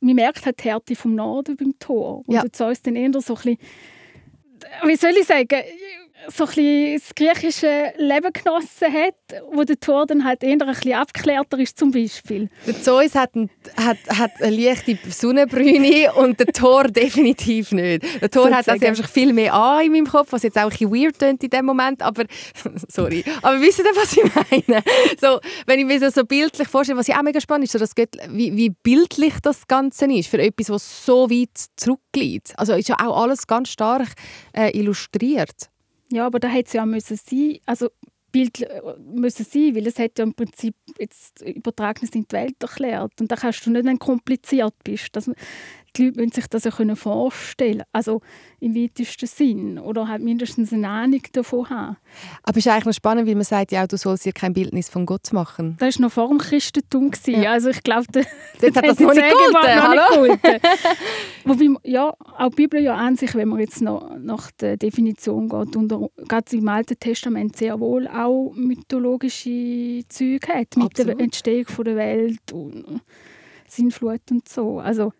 man 0.00 0.14
merkt 0.14 0.46
halt 0.46 0.58
die 0.60 0.70
Härte 0.70 0.96
vom 0.96 1.14
Norden 1.14 1.56
beim 1.56 1.78
Thor. 1.78 2.22
Und 2.26 2.34
ja. 2.34 2.40
der 2.40 2.52
Zeus 2.54 2.80
dann 2.80 2.96
eher 2.96 3.12
so 3.20 3.34
ein 3.34 3.42
bisschen, 3.42 3.58
wie 4.86 4.96
soll 4.96 5.12
ich 5.20 5.26
sagen, 5.26 5.62
so 6.28 6.44
ein 6.44 6.94
das 6.94 7.14
griechische 7.14 7.92
Leben 7.96 8.32
genossen 8.32 8.92
hat, 8.92 9.14
wo 9.52 9.64
der 9.64 9.78
Thor 9.78 10.06
dann 10.06 10.24
halt 10.24 10.42
eher 10.42 10.52
ein 10.52 10.58
bisschen 10.58 10.94
abgeklärter 10.94 11.58
ist 11.58 11.78
zum 11.78 11.90
Beispiel. 11.90 12.48
Der 12.66 12.80
Zeus 12.80 13.14
hat, 13.14 13.34
ein, 13.34 13.50
hat, 13.76 13.98
hat 14.08 14.30
eine 14.40 14.56
leichte 14.56 14.98
Sonnenbrüne 15.10 16.12
und 16.14 16.38
der 16.38 16.46
Thor 16.46 16.84
definitiv 16.88 17.72
nicht. 17.72 18.04
Der 18.20 18.30
Thor 18.30 18.48
so 18.48 18.54
hat 18.54 18.68
also 18.68 18.86
einfach 18.86 19.08
viel 19.08 19.32
mehr 19.32 19.54
an 19.54 19.84
in 19.84 19.92
meinem 19.92 20.06
Kopf, 20.06 20.32
was 20.32 20.42
jetzt 20.42 20.58
auch 20.58 20.64
ein 20.64 20.68
bisschen 20.70 20.92
weird 20.92 21.18
klingt 21.18 21.42
in 21.42 21.50
dem 21.50 21.64
Moment, 21.64 22.02
aber 22.02 22.24
sorry. 22.88 23.24
Aber 23.42 23.60
wisst 23.60 23.80
ihr, 23.80 23.84
was 23.84 24.16
ich 24.16 24.22
meine? 24.68 24.82
So, 25.20 25.40
wenn 25.66 25.80
ich 25.80 25.86
mir 25.86 26.00
das 26.00 26.14
so 26.14 26.24
bildlich 26.24 26.68
vorstelle, 26.68 26.98
was 26.98 27.06
ja 27.06 27.18
auch 27.18 27.22
mega 27.22 27.40
spannend 27.40 27.64
ist, 27.64 27.72
so 27.72 27.78
das 27.78 27.92
wie, 28.28 28.56
wie 28.56 28.70
bildlich 28.70 29.34
das 29.42 29.66
Ganze 29.66 30.06
ist 30.06 30.28
für 30.28 30.38
etwas, 30.38 30.70
was 30.70 31.06
so 31.06 31.30
weit 31.30 31.66
zurückliegt. 31.76 32.52
Also 32.56 32.74
ist 32.74 32.88
ja 32.88 32.96
auch 33.00 33.22
alles 33.22 33.46
ganz 33.46 33.70
stark 33.70 34.08
äh, 34.52 34.76
illustriert. 34.76 35.72
Ja, 36.12 36.26
aber 36.26 36.40
da 36.40 36.48
hätte 36.48 36.68
es 36.68 36.72
ja 36.74 36.84
müssen 36.84 37.16
sein, 37.16 37.58
also 37.64 37.88
Bild 38.32 38.60
äh, 38.60 38.80
müssen 38.98 39.44
sein, 39.44 39.74
weil 39.74 39.86
es 39.86 39.98
hat 39.98 40.18
ja 40.18 40.24
im 40.24 40.34
Prinzip 40.34 40.74
jetzt 40.98 41.40
übertragen 41.42 42.06
in 42.12 42.26
die 42.28 42.32
Welt 42.32 42.56
erklärt. 42.60 43.20
Und 43.20 43.32
da 43.32 43.36
kannst 43.36 43.64
du 43.64 43.70
nicht, 43.70 43.84
wenn 43.84 43.98
du 43.98 44.04
kompliziert 44.04 44.74
bist. 44.84 45.08
Das, 45.16 45.30
die 45.96 46.04
Leute 46.04 46.20
müssen 46.20 46.32
sich 46.32 46.46
das 46.46 46.64
ja 46.64 46.94
vorstellen 46.94 47.82
Also 47.92 48.20
im 48.60 48.74
weitesten 48.74 49.26
Sinn. 49.26 49.78
Oder 49.78 50.08
halt 50.08 50.22
mindestens 50.22 50.72
eine 50.72 50.88
Ahnung 50.88 51.22
davon 51.32 51.68
haben. 51.68 51.96
Aber 52.42 52.58
es 52.58 52.66
ist 52.66 52.72
eigentlich 52.72 52.86
noch 52.86 52.92
spannend, 52.94 53.28
weil 53.28 53.34
man 53.34 53.44
sagt 53.44 53.72
ja 53.72 53.82
auch, 53.82 53.88
du 53.88 53.96
sollst 53.96 54.24
dir 54.24 54.32
kein 54.32 54.52
Bildnis 54.52 54.88
von 54.88 55.04
Gott 55.06 55.32
machen. 55.32 55.76
Das 55.78 55.98
war 55.98 56.06
noch 56.06 56.12
vor 56.12 56.28
dem 56.28 56.38
Christentum. 56.38 57.10
Ja. 57.26 57.52
Also 57.52 57.70
ich 57.70 57.82
glaube, 57.82 58.06
das 58.12 58.26
hat 58.76 58.76
das 58.86 59.00
noch 59.00 59.12
nicht. 59.12 59.24
Hallo? 59.64 60.36
Wobei, 61.44 61.80
ja, 61.84 62.14
auch 62.38 62.48
die 62.50 62.56
Bibel 62.56 62.82
ja 62.82 62.94
an 62.94 63.16
sich, 63.16 63.34
wenn 63.34 63.48
man 63.48 63.58
jetzt 63.60 63.82
noch 63.82 64.16
nach 64.18 64.50
der 64.52 64.76
Definition 64.76 65.48
geht, 65.48 65.76
unter, 65.76 66.08
gerade 66.28 66.56
im 66.56 66.68
Alten 66.68 66.98
Testament 66.98 67.56
sehr 67.56 67.80
wohl 67.80 68.06
auch 68.06 68.52
mythologische 68.54 70.02
Züge 70.08 70.48
hat. 70.48 70.76
Mit 70.76 70.86
Absolut. 70.86 71.18
der 71.18 71.20
Entstehung 71.20 71.66
der 71.84 71.96
Welt 71.96 72.52
und 72.52 73.00
Sinnflut 73.66 74.20
und 74.30 74.48
so. 74.48 74.78
Also 74.78 75.12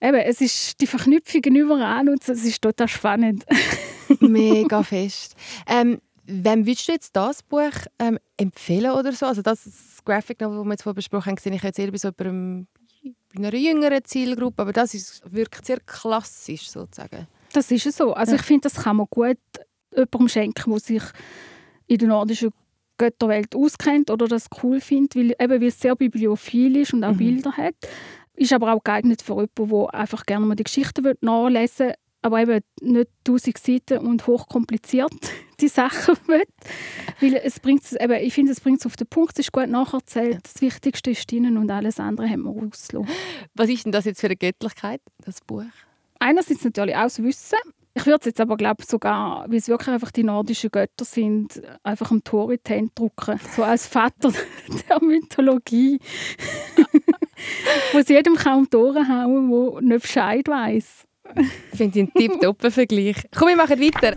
eben, 0.00 0.18
es 0.18 0.40
ist 0.40 0.80
die 0.80 0.86
Verknüpfungen 0.86 1.56
überall 1.56 2.08
und 2.08 2.28
es 2.28 2.44
ist 2.44 2.62
total 2.62 2.88
spannend. 2.88 3.44
Mega 4.20 4.82
fest. 4.82 5.34
Ähm, 5.66 6.00
wem 6.26 6.66
würdest 6.66 6.88
du 6.88 6.92
jetzt 6.92 7.14
das 7.14 7.42
Buch 7.42 7.72
ähm, 7.98 8.18
empfehlen 8.36 8.92
oder 8.92 9.12
so? 9.12 9.26
Also 9.26 9.42
das, 9.42 9.64
das 9.64 10.04
Graphic 10.04 10.40
Novel, 10.40 10.58
das 10.58 10.66
wir 10.66 10.72
jetzt 10.72 10.82
vorhin 10.82 10.96
besprochen 10.96 11.30
haben, 11.30 11.38
sehe 11.38 11.54
ich 11.54 11.62
jetzt 11.62 11.78
eher 11.78 11.90
bei, 11.90 11.98
so 11.98 12.10
einem, 12.18 12.66
bei 13.02 13.38
einer 13.38 13.54
jüngeren 13.54 14.04
Zielgruppe, 14.04 14.62
aber 14.62 14.72
das 14.72 14.94
ist, 14.94 15.22
wirkt 15.30 15.66
sehr 15.66 15.80
klassisch 15.80 16.70
sozusagen. 16.70 17.26
Das 17.52 17.70
ist 17.70 17.92
so. 17.92 18.12
Also 18.14 18.32
ja. 18.32 18.38
ich 18.40 18.44
finde, 18.44 18.68
das 18.68 18.82
kann 18.82 18.96
man 18.96 19.06
gut 19.10 19.38
jemandem 19.92 20.28
schenken, 20.28 20.70
der 20.70 20.80
sich 20.80 21.02
in 21.86 21.98
der 21.98 22.08
nordischen 22.08 22.50
Götterwelt 22.96 23.56
auskennt 23.56 24.10
oder 24.10 24.28
das 24.28 24.46
cool 24.62 24.80
findet, 24.80 25.16
weil, 25.16 25.30
eben, 25.30 25.60
weil 25.62 25.68
es 25.68 25.80
sehr 25.80 25.96
bibliophil 25.96 26.76
ist 26.76 26.92
und 26.92 27.02
auch 27.02 27.12
mhm. 27.12 27.16
Bilder 27.16 27.56
hat. 27.56 27.74
Ist 28.34 28.52
aber 28.52 28.72
auch 28.72 28.82
geeignet 28.82 29.22
für 29.22 29.34
jemanden, 29.34 29.68
der 29.68 29.94
einfach 29.94 30.24
gerne 30.24 30.46
mal 30.46 30.54
die 30.54 30.64
Geschichte 30.64 31.02
nachlesen 31.20 31.88
will, 31.88 31.94
aber 32.22 32.40
eben 32.40 32.60
nicht 32.80 33.10
tausend 33.24 33.58
Seiten 33.58 33.98
und 33.98 34.26
hochkompliziert 34.26 35.12
die 35.60 35.68
Sachen 35.68 36.16
will. 36.26 36.44
Weil 37.20 37.34
es 37.42 37.60
bringt, 37.60 37.82
eben, 37.98 38.12
ich 38.12 38.34
finde, 38.34 38.52
es 38.52 38.60
bringt 38.60 38.80
es 38.80 38.86
auf 38.86 38.96
den 38.96 39.06
Punkt, 39.06 39.32
es 39.34 39.46
ist 39.46 39.52
gut 39.52 39.68
nacherzählt. 39.68 40.40
Das 40.42 40.60
Wichtigste 40.60 41.10
ist 41.10 41.30
drinnen 41.30 41.56
und 41.56 41.70
alles 41.70 42.00
andere 42.00 42.28
haben 42.28 42.42
wir 42.42 42.50
rausgelassen. 42.50 43.14
Was 43.54 43.68
ist 43.68 43.84
denn 43.84 43.92
das 43.92 44.04
jetzt 44.04 44.20
für 44.20 44.26
eine 44.26 44.36
Göttlichkeit, 44.36 45.00
das 45.24 45.40
Buch? 45.40 45.64
Einerseits 46.18 46.64
natürlich 46.64 46.96
auch 46.96 47.04
das 47.04 47.22
Wissen. 47.22 47.58
Ich 47.94 48.06
würde 48.06 48.20
es 48.20 48.26
jetzt 48.26 48.40
aber 48.40 48.56
glaube 48.56 48.84
sogar, 48.84 49.46
weil 49.48 49.56
es 49.56 49.68
wirklich 49.68 49.88
einfach 49.88 50.12
die 50.12 50.22
nordischen 50.22 50.70
Götter 50.70 51.04
sind, 51.04 51.60
einfach 51.82 52.10
am 52.12 52.22
Tor 52.22 52.52
in 52.52 52.58
die 52.64 52.70
Hände 52.72 52.92
drücken. 52.94 53.40
So 53.56 53.64
als 53.64 53.86
Vater 53.86 54.32
der 54.88 55.02
Mythologie. 55.02 55.98
wo 57.92 57.98
es 57.98 58.08
jedem 58.08 58.36
kaum 58.36 58.68
Tore 58.68 59.06
hauen, 59.08 59.50
der 59.50 59.82
nicht 59.82 60.02
Bescheid 60.02 60.46
weiss. 60.48 61.04
Ich 61.72 61.78
finde 61.78 62.00
einen 62.00 62.12
tipptoppen 62.12 62.70
Vergleich. 62.70 63.16
Komm, 63.36 63.48
wir 63.48 63.56
machen 63.56 63.80
weiter. 63.80 64.14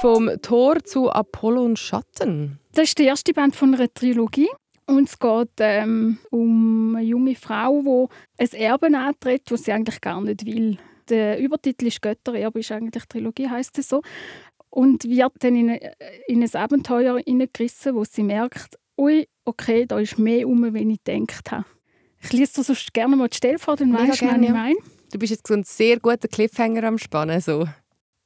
Vom 0.00 0.30
Tor 0.42 0.82
zu 0.84 1.10
Apollo 1.10 1.64
und 1.64 1.78
Schatten. 1.78 2.58
Das 2.74 2.88
ist 2.88 2.98
der 2.98 3.06
erste 3.06 3.32
Band 3.32 3.54
von 3.54 3.74
einer 3.74 3.92
Trilogie. 3.92 4.48
Und 4.86 5.08
es 5.08 5.18
geht 5.18 5.50
ähm, 5.60 6.18
um 6.30 6.96
eine 6.96 7.06
junge 7.06 7.36
Frau, 7.36 8.08
die 8.38 8.42
ein 8.42 8.60
Erbe 8.60 8.86
antritt, 8.98 9.50
das 9.50 9.64
sie 9.64 9.72
eigentlich 9.72 10.00
gar 10.00 10.20
nicht 10.20 10.44
will. 10.44 10.76
Der 11.08 11.38
Übertitel 11.38 11.86
ist 11.86 12.02
Göttererbe, 12.02 12.60
ist 12.60 12.72
eigentlich 12.72 13.04
Trilogie, 13.06 13.48
heißt 13.48 13.78
es 13.78 13.88
so. 13.88 14.02
Und 14.70 15.04
wird 15.04 15.32
dann 15.40 15.54
in, 15.54 15.78
in 16.26 16.42
ein 16.42 16.54
Abenteuer 16.54 17.18
hineingerissen, 17.18 17.94
wo 17.94 18.04
sie 18.04 18.22
merkt, 18.22 18.78
ui, 18.96 19.26
okay, 19.44 19.86
da 19.86 19.98
ist 19.98 20.18
mehr 20.18 20.48
um, 20.48 20.64
als 20.64 20.74
ich 20.74 21.04
gedacht 21.04 21.50
habe. 21.50 21.64
Ich 22.22 22.32
lese 22.32 22.54
dir 22.54 22.62
sonst 22.62 22.94
gerne 22.94 23.16
mal 23.16 23.28
die 23.28 23.36
Stelle 23.36 23.58
vor, 23.58 23.76
dann 23.76 23.92
weißt 23.92 24.22
du, 24.22 24.26
was 24.26 24.40
ich 24.40 24.50
meine. 24.50 24.76
Du 25.12 25.18
bist 25.18 25.30
jetzt 25.30 25.46
so 25.46 25.54
ein 25.54 25.64
sehr 25.64 25.98
guter 25.98 26.28
Cliffhanger 26.28 26.84
am 26.84 26.98
Spannen. 26.98 27.40
So. 27.40 27.66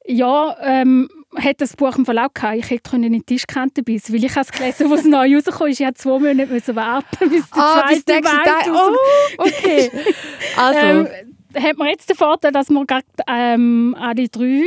Ja, 0.05 0.55
ähm, 0.61 1.09
hat 1.35 1.59
das 1.59 1.75
Buch 1.75 1.97
im 1.97 2.05
Verlag 2.05 2.33
gehabt. 2.33 2.57
Ich 2.57 2.69
hätte 2.69 2.95
in 2.95 3.11
die 3.11 3.21
Tischkante 3.21 3.83
bissen, 3.83 4.13
weil 4.13 4.23
ich 4.23 4.37
es 4.37 4.51
gelesen, 4.51 4.91
als 4.91 5.01
es 5.01 5.07
neu 5.07 5.35
rausgekommen 5.35 5.71
ist. 5.71 5.79
Ich 5.79 5.85
musste 5.85 6.01
zwei 6.01 6.19
Monate 6.19 6.47
müssen 6.47 6.75
warten, 6.75 7.29
bis 7.29 7.49
der 7.49 7.63
ah, 7.63 7.87
zweite 7.87 8.21
bis 8.21 8.31
Band 8.31 8.69
Oh, 8.71 8.95
okay. 9.39 9.91
also. 10.57 10.79
Ähm, 10.79 11.07
hat 11.55 11.77
man 11.77 11.87
jetzt 11.87 12.09
den 12.09 12.15
Vorteil, 12.15 12.51
dass 12.51 12.69
man 12.69 12.85
gerade 12.85 13.05
ähm, 13.27 13.95
alle 13.99 14.29
drei 14.29 14.63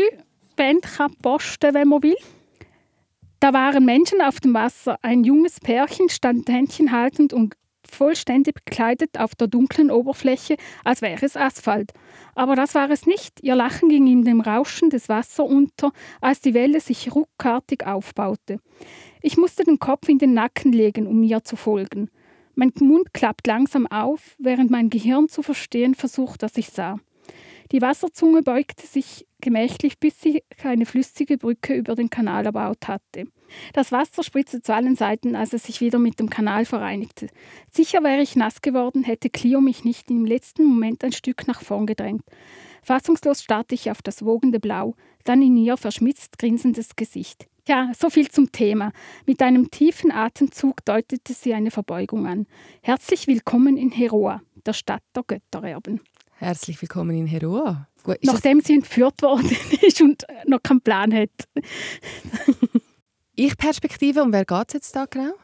Bände 0.56 0.88
posten 1.22 1.60
kann, 1.60 1.74
wenn 1.74 1.88
man 1.88 2.02
will. 2.02 2.16
Da 3.40 3.54
waren 3.54 3.86
Menschen 3.86 4.20
auf 4.20 4.38
dem 4.38 4.52
Wasser. 4.52 4.98
Ein 5.00 5.24
junges 5.24 5.60
Pärchen 5.60 6.10
stand 6.10 6.48
Händchen 6.50 6.92
haltend 6.92 7.32
und 7.32 7.56
vollständig 7.90 8.54
bekleidet 8.54 9.18
auf 9.18 9.34
der 9.34 9.48
dunklen 9.48 9.90
Oberfläche, 9.90 10.56
als 10.84 11.00
wäre 11.00 11.24
es 11.24 11.38
Asphalt. 11.38 11.92
Aber 12.34 12.54
das 12.54 12.74
war 12.74 12.90
es 12.90 13.06
nicht. 13.06 13.42
Ihr 13.42 13.54
Lachen 13.54 13.88
ging 13.88 14.06
in 14.06 14.24
dem 14.24 14.42
Rauschen 14.42 14.90
des 14.90 15.08
Wassers 15.08 15.48
unter, 15.48 15.90
als 16.20 16.42
die 16.42 16.52
Welle 16.52 16.80
sich 16.80 17.14
ruckartig 17.14 17.86
aufbaute. 17.86 18.60
Ich 19.22 19.38
musste 19.38 19.64
den 19.64 19.78
Kopf 19.78 20.10
in 20.10 20.18
den 20.18 20.34
Nacken 20.34 20.72
legen, 20.72 21.06
um 21.06 21.22
ihr 21.22 21.42
zu 21.42 21.56
folgen. 21.56 22.10
Mein 22.54 22.72
Mund 22.80 23.14
klappt 23.14 23.46
langsam 23.46 23.86
auf, 23.86 24.36
während 24.38 24.70
mein 24.70 24.90
Gehirn 24.90 25.30
zu 25.30 25.42
verstehen 25.42 25.94
versucht, 25.94 26.42
was 26.42 26.58
ich 26.58 26.68
sah. 26.68 26.98
Die 27.72 27.80
Wasserzunge 27.80 28.42
beugte 28.42 28.86
sich 28.86 29.26
gemächlich, 29.40 29.98
bis 29.98 30.20
sie 30.20 30.42
eine 30.62 30.86
flüssige 30.86 31.38
Brücke 31.38 31.74
über 31.74 31.94
den 31.94 32.10
Kanal 32.10 32.46
erbaut 32.46 32.88
hatte. 32.88 33.24
Das 33.72 33.92
Wasser 33.92 34.22
spritzte 34.22 34.62
zu 34.62 34.74
allen 34.74 34.96
Seiten, 34.96 35.34
als 35.34 35.52
es 35.52 35.64
sich 35.64 35.80
wieder 35.80 35.98
mit 35.98 36.20
dem 36.20 36.30
Kanal 36.30 36.64
vereinigte. 36.64 37.28
Sicher 37.70 38.02
wäre 38.02 38.22
ich 38.22 38.36
nass 38.36 38.62
geworden, 38.62 39.02
hätte 39.02 39.30
Clio 39.30 39.60
mich 39.60 39.84
nicht 39.84 40.10
im 40.10 40.24
letzten 40.24 40.64
Moment 40.64 41.02
ein 41.02 41.12
Stück 41.12 41.46
nach 41.46 41.62
vorn 41.62 41.86
gedrängt. 41.86 42.22
Fassungslos 42.82 43.42
starrte 43.42 43.74
ich 43.74 43.90
auf 43.90 44.02
das 44.02 44.24
wogende 44.24 44.60
Blau, 44.60 44.94
dann 45.24 45.42
in 45.42 45.56
ihr 45.56 45.76
verschmitzt 45.76 46.38
grinsendes 46.38 46.96
Gesicht. 46.96 47.46
Ja, 47.68 47.92
so 47.96 48.10
viel 48.10 48.28
zum 48.28 48.52
Thema. 48.52 48.92
Mit 49.26 49.42
einem 49.42 49.70
tiefen 49.70 50.10
Atemzug 50.10 50.84
deutete 50.84 51.34
sie 51.34 51.54
eine 51.54 51.70
Verbeugung 51.70 52.26
an. 52.26 52.46
Herzlich 52.82 53.26
willkommen 53.26 53.76
in 53.76 53.90
Heroa, 53.90 54.42
der 54.66 54.72
Stadt 54.72 55.02
der 55.14 55.24
Göttererben. 55.24 56.00
Herzlich 56.40 56.80
willkommen 56.80 57.14
in 57.14 57.26
Heroa. 57.26 57.86
Gut, 58.02 58.16
Nachdem 58.22 58.62
sie 58.62 58.72
entführt 58.72 59.20
worden 59.20 59.54
ist 59.82 60.00
und 60.00 60.24
noch 60.46 60.62
keinen 60.62 60.80
Plan 60.80 61.12
hat. 61.12 61.28
Ich-Perspektive, 63.34 64.22
um 64.22 64.32
wer 64.32 64.46
geht 64.46 64.68
es 64.68 64.72
jetzt 64.72 64.96
da 64.96 65.04
genau? 65.04 65.34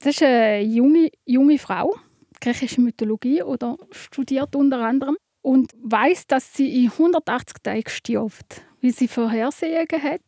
Das 0.00 0.16
ist 0.16 0.24
eine 0.24 0.60
junge, 0.62 1.12
junge 1.24 1.56
Frau, 1.56 1.94
griechische 2.40 2.80
Mythologie 2.80 3.44
oder 3.44 3.76
studiert 3.92 4.56
unter 4.56 4.80
anderem 4.80 5.16
und 5.40 5.70
weiß, 5.84 6.26
dass 6.26 6.52
sie 6.52 6.82
in 6.84 6.90
180 6.90 7.58
Tagen 7.62 7.88
stirbt, 7.88 8.62
wie 8.80 8.90
sie 8.90 9.06
Vorhersehen 9.06 9.86
hat 10.02 10.20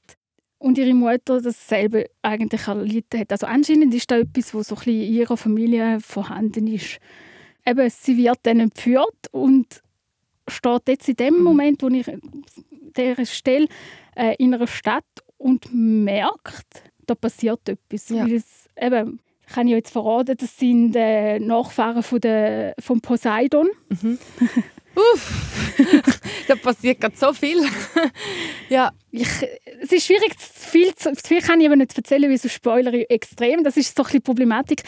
und 0.59 0.79
ihre 0.79 0.95
Mutter 0.95 1.43
dasselbe 1.43 2.09
eigentlich 2.23 2.69
erlitten 2.69 3.19
hat. 3.19 3.33
Also 3.33 3.49
anscheinend 3.49 3.93
ist 3.93 4.09
da 4.09 4.19
etwas, 4.19 4.55
was 4.55 4.69
so 4.69 4.77
ein 4.77 4.89
in 4.89 5.15
ihrer 5.15 5.37
Familie 5.37 5.99
vorhanden 5.99 6.69
ist. 6.69 7.01
Eben, 7.67 7.91
sie 7.91 8.17
wird 8.17 8.39
dann 8.45 8.61
entführt 8.61 9.27
und 9.33 9.83
steht 10.53 10.88
jetzt 10.88 11.09
in 11.09 11.17
dem 11.17 11.38
mhm. 11.38 11.43
Moment, 11.43 11.83
wo 11.83 11.88
ich 11.88 12.07
dieser 12.97 13.27
Stelle 13.27 13.67
äh, 14.15 14.37
in 14.37 14.55
einer 14.55 14.67
Stadt 14.67 15.05
und 15.38 15.73
merkt, 15.73 16.83
da 17.07 17.15
passiert 17.15 17.69
etwas. 17.69 18.09
Ja. 18.09 18.27
Es, 18.27 18.69
eben, 18.81 19.21
kann 19.53 19.67
ich 19.67 19.75
jetzt 19.75 19.91
verraten, 19.91 20.37
das 20.37 20.57
sind 20.57 20.95
äh, 20.97 21.38
Nachfahren 21.38 22.03
von 22.03 22.21
der, 22.21 22.75
von 22.79 23.01
Poseidon. 23.01 23.69
Mhm. 23.88 24.19
Uff, 24.95 25.75
da 26.49 26.55
passiert 26.55 27.01
gerade 27.01 27.17
so 27.17 27.33
viel. 27.33 27.65
ja. 28.69 28.93
Ich, 29.11 29.29
es 29.81 29.93
ist 29.93 30.07
schwierig, 30.07 30.35
viel, 30.38 30.95
zu, 30.95 31.15
viel 31.15 31.41
kann 31.41 31.61
ich 31.61 31.67
aber 31.67 31.77
nicht 31.77 31.97
erzählen, 31.97 32.31
wie 32.31 32.37
so 32.37 32.49
Spoiler 32.49 32.93
extrem. 33.11 33.65
Das 33.65 33.77
ist 33.77 33.97
so 33.97 34.03
ein 34.03 34.07
bisschen 34.07 34.23
Problematik. 34.23 34.83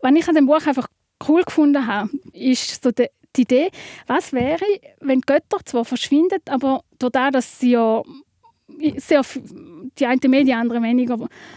Was 0.00 0.12
ich 0.14 0.28
an 0.28 0.34
dem 0.34 0.46
Buch 0.46 0.66
einfach 0.66 0.88
cool 1.26 1.42
gefunden 1.42 1.86
habe, 1.86 2.10
ist 2.32 2.82
so 2.82 2.90
die, 2.90 3.08
die 3.36 3.42
Idee, 3.42 3.70
was 4.06 4.32
wäre, 4.32 4.64
wenn 5.00 5.20
Götter 5.20 5.58
zwar 5.64 5.84
verschwinden, 5.84 6.40
aber 6.48 6.82
dadurch, 6.98 7.32
dass 7.32 7.60
sie 7.60 7.72
ja 7.72 8.02
sehr, 8.96 9.22
die 9.98 10.06
eine 10.06 10.28
mehr, 10.28 10.44
die 10.44 10.54
andere 10.54 10.82
weniger 10.82 11.16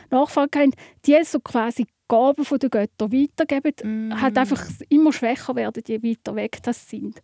Nachfrage 0.10 0.60
haben, 0.60 0.74
die 1.06 1.18
so 1.24 1.40
quasi 1.40 1.88
Gaben 2.08 2.44
der 2.60 2.70
Götter 2.70 3.12
weitergeben, 3.12 4.10
mm. 4.10 4.22
halt 4.22 4.38
einfach 4.38 4.64
immer 4.90 5.14
schwächer 5.14 5.56
werden, 5.56 5.84
je 5.88 6.02
weiter 6.02 6.36
weg 6.36 6.58
das 6.64 6.90
sind. 6.90 7.22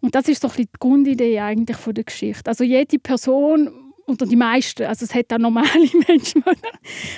Und 0.00 0.14
das 0.14 0.28
ist 0.28 0.42
so 0.42 0.48
ein 0.48 0.54
die 0.56 0.68
Grundidee 0.78 1.40
eigentlich 1.40 1.76
von 1.76 1.94
der 1.94 2.04
Geschichte. 2.04 2.48
Also 2.48 2.62
jede 2.62 2.98
Person 2.98 3.70
oder 4.06 4.26
die 4.26 4.36
meisten, 4.36 4.84
also 4.84 5.04
es 5.04 5.14
hat 5.14 5.32
auch 5.32 5.38
normale 5.38 5.88
Menschen, 6.08 6.44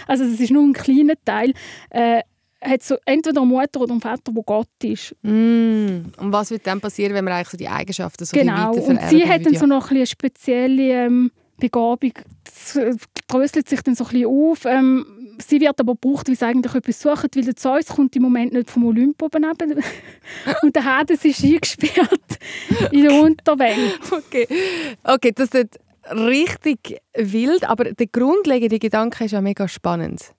also 0.06 0.24
es 0.24 0.40
ist 0.40 0.50
nur 0.50 0.62
ein 0.62 0.72
kleiner 0.72 1.14
Teil, 1.24 1.52
äh, 1.90 2.22
hat 2.66 2.82
so 2.82 2.96
entweder 3.04 3.40
eine 3.40 3.50
Mutter 3.50 3.80
oder 3.80 3.92
einen 3.92 4.00
Vater, 4.00 4.32
der 4.32 4.42
Gott 4.42 4.68
ist. 4.82 5.14
Mm. 5.22 6.12
Und 6.18 6.32
was 6.32 6.50
wird 6.50 6.66
dann 6.66 6.80
passieren, 6.80 7.14
wenn 7.14 7.24
man 7.24 7.34
eigentlich 7.34 7.48
so 7.48 7.56
die 7.56 7.68
Eigenschaften 7.68 8.24
so 8.24 8.36
genau. 8.36 8.72
und 8.72 9.00
sie 9.08 9.26
hat 9.26 9.44
dann 9.44 9.54
so 9.54 9.66
noch 9.66 9.90
ein 9.90 9.96
eine 9.96 10.06
spezielle 10.06 11.06
ähm, 11.06 11.30
Begabung. 11.58 12.12
Das 12.44 12.78
dröselt 13.28 13.68
sich 13.68 13.80
dann 13.82 13.94
so 13.94 14.04
ein 14.04 14.10
bisschen 14.10 14.26
auf. 14.26 14.64
Ähm, 14.66 15.06
sie 15.46 15.60
wird 15.60 15.80
aber 15.80 15.94
gebraucht, 15.94 16.28
weil 16.28 16.36
sie 16.36 16.46
eigentlich 16.46 16.74
etwas 16.74 17.00
sucht, 17.00 17.36
weil 17.36 17.44
der 17.44 17.56
Zeus 17.56 17.86
kommt 17.86 18.14
im 18.16 18.22
Moment 18.22 18.52
nicht 18.52 18.70
vom 18.70 18.84
Olymp 18.84 19.22
oben 19.22 19.44
und 20.62 20.76
der 20.76 20.84
Hades 20.84 21.24
ist 21.24 21.42
eingesperrt 21.42 22.38
in 22.92 23.02
der 23.02 23.20
Unterwelt. 23.20 24.00
Okay, 24.10 24.46
okay 25.02 25.32
das 25.34 25.50
ist 25.50 25.80
richtig 26.10 26.98
wild, 27.14 27.68
aber 27.68 27.92
der 27.92 28.06
grundlegende 28.06 28.78
Gedanke 28.78 29.24
ist 29.24 29.32
ja 29.32 29.40
mega 29.40 29.66
spannend. 29.66 30.35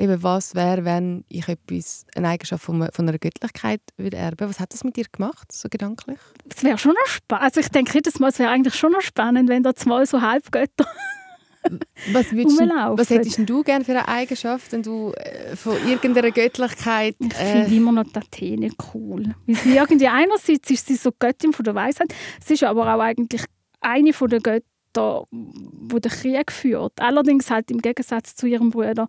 Eben, 0.00 0.22
was 0.22 0.54
wäre, 0.54 0.84
wenn 0.84 1.24
ich 1.28 1.48
etwas, 1.48 2.06
eine 2.14 2.28
Eigenschaft 2.28 2.64
von, 2.64 2.88
von 2.92 3.08
einer 3.08 3.18
Göttlichkeit 3.18 3.80
würde 3.96 4.16
erben? 4.16 4.48
Was 4.48 4.60
hat 4.60 4.72
das 4.72 4.84
mit 4.84 4.96
dir 4.96 5.06
gemacht, 5.10 5.50
so 5.50 5.68
gedanklich? 5.68 6.18
Es 6.48 6.62
wäre 6.62 6.78
schon 6.78 6.92
noch 6.92 7.06
spannend. 7.06 7.44
Also 7.44 7.60
ich 7.60 7.68
denke 7.68 7.94
jedes 7.94 8.20
Mal, 8.20 8.28
es 8.28 8.38
wäre 8.38 8.50
eigentlich 8.50 8.76
schon 8.76 8.92
noch 8.92 9.00
spannend, 9.00 9.48
wenn 9.48 9.64
da 9.64 9.74
zwei 9.74 10.06
so 10.06 10.22
Halbgötter 10.22 10.86
was, 12.12 12.32
würdest 12.32 12.60
was 12.60 13.10
hättest 13.10 13.48
du 13.48 13.62
gerne 13.62 13.84
für 13.84 13.92
eine 13.92 14.08
Eigenschaft, 14.08 14.72
wenn 14.72 14.82
du 14.82 15.12
äh, 15.12 15.56
von 15.56 15.76
irgendeiner 15.86 16.30
Göttlichkeit... 16.30 17.16
Äh... 17.20 17.26
Ich 17.26 17.36
finde 17.36 17.74
immer 17.74 17.92
noch 17.92 18.04
die 18.04 18.16
Athene 18.16 18.70
cool. 18.94 19.34
Weil 19.46 19.56
sie 19.56 19.76
irgendwie 19.76 20.08
einerseits 20.08 20.70
ist 20.70 20.86
sie 20.86 20.96
so 20.96 21.10
Göttin 21.18 21.52
von 21.52 21.64
der 21.64 21.74
Weisheit, 21.74 22.14
sie 22.44 22.54
ist 22.54 22.64
aber 22.64 22.94
auch 22.94 23.00
eigentlich 23.00 23.44
eine 23.80 24.12
von 24.12 24.28
den 24.28 24.40
Göttern, 24.40 25.24
die 25.30 26.00
den 26.00 26.12
Krieg 26.12 26.50
führt. 26.50 26.92
Allerdings 27.00 27.50
halt 27.50 27.70
im 27.70 27.78
Gegensatz 27.78 28.34
zu 28.34 28.46
ihrem 28.46 28.70
Bruder, 28.70 29.06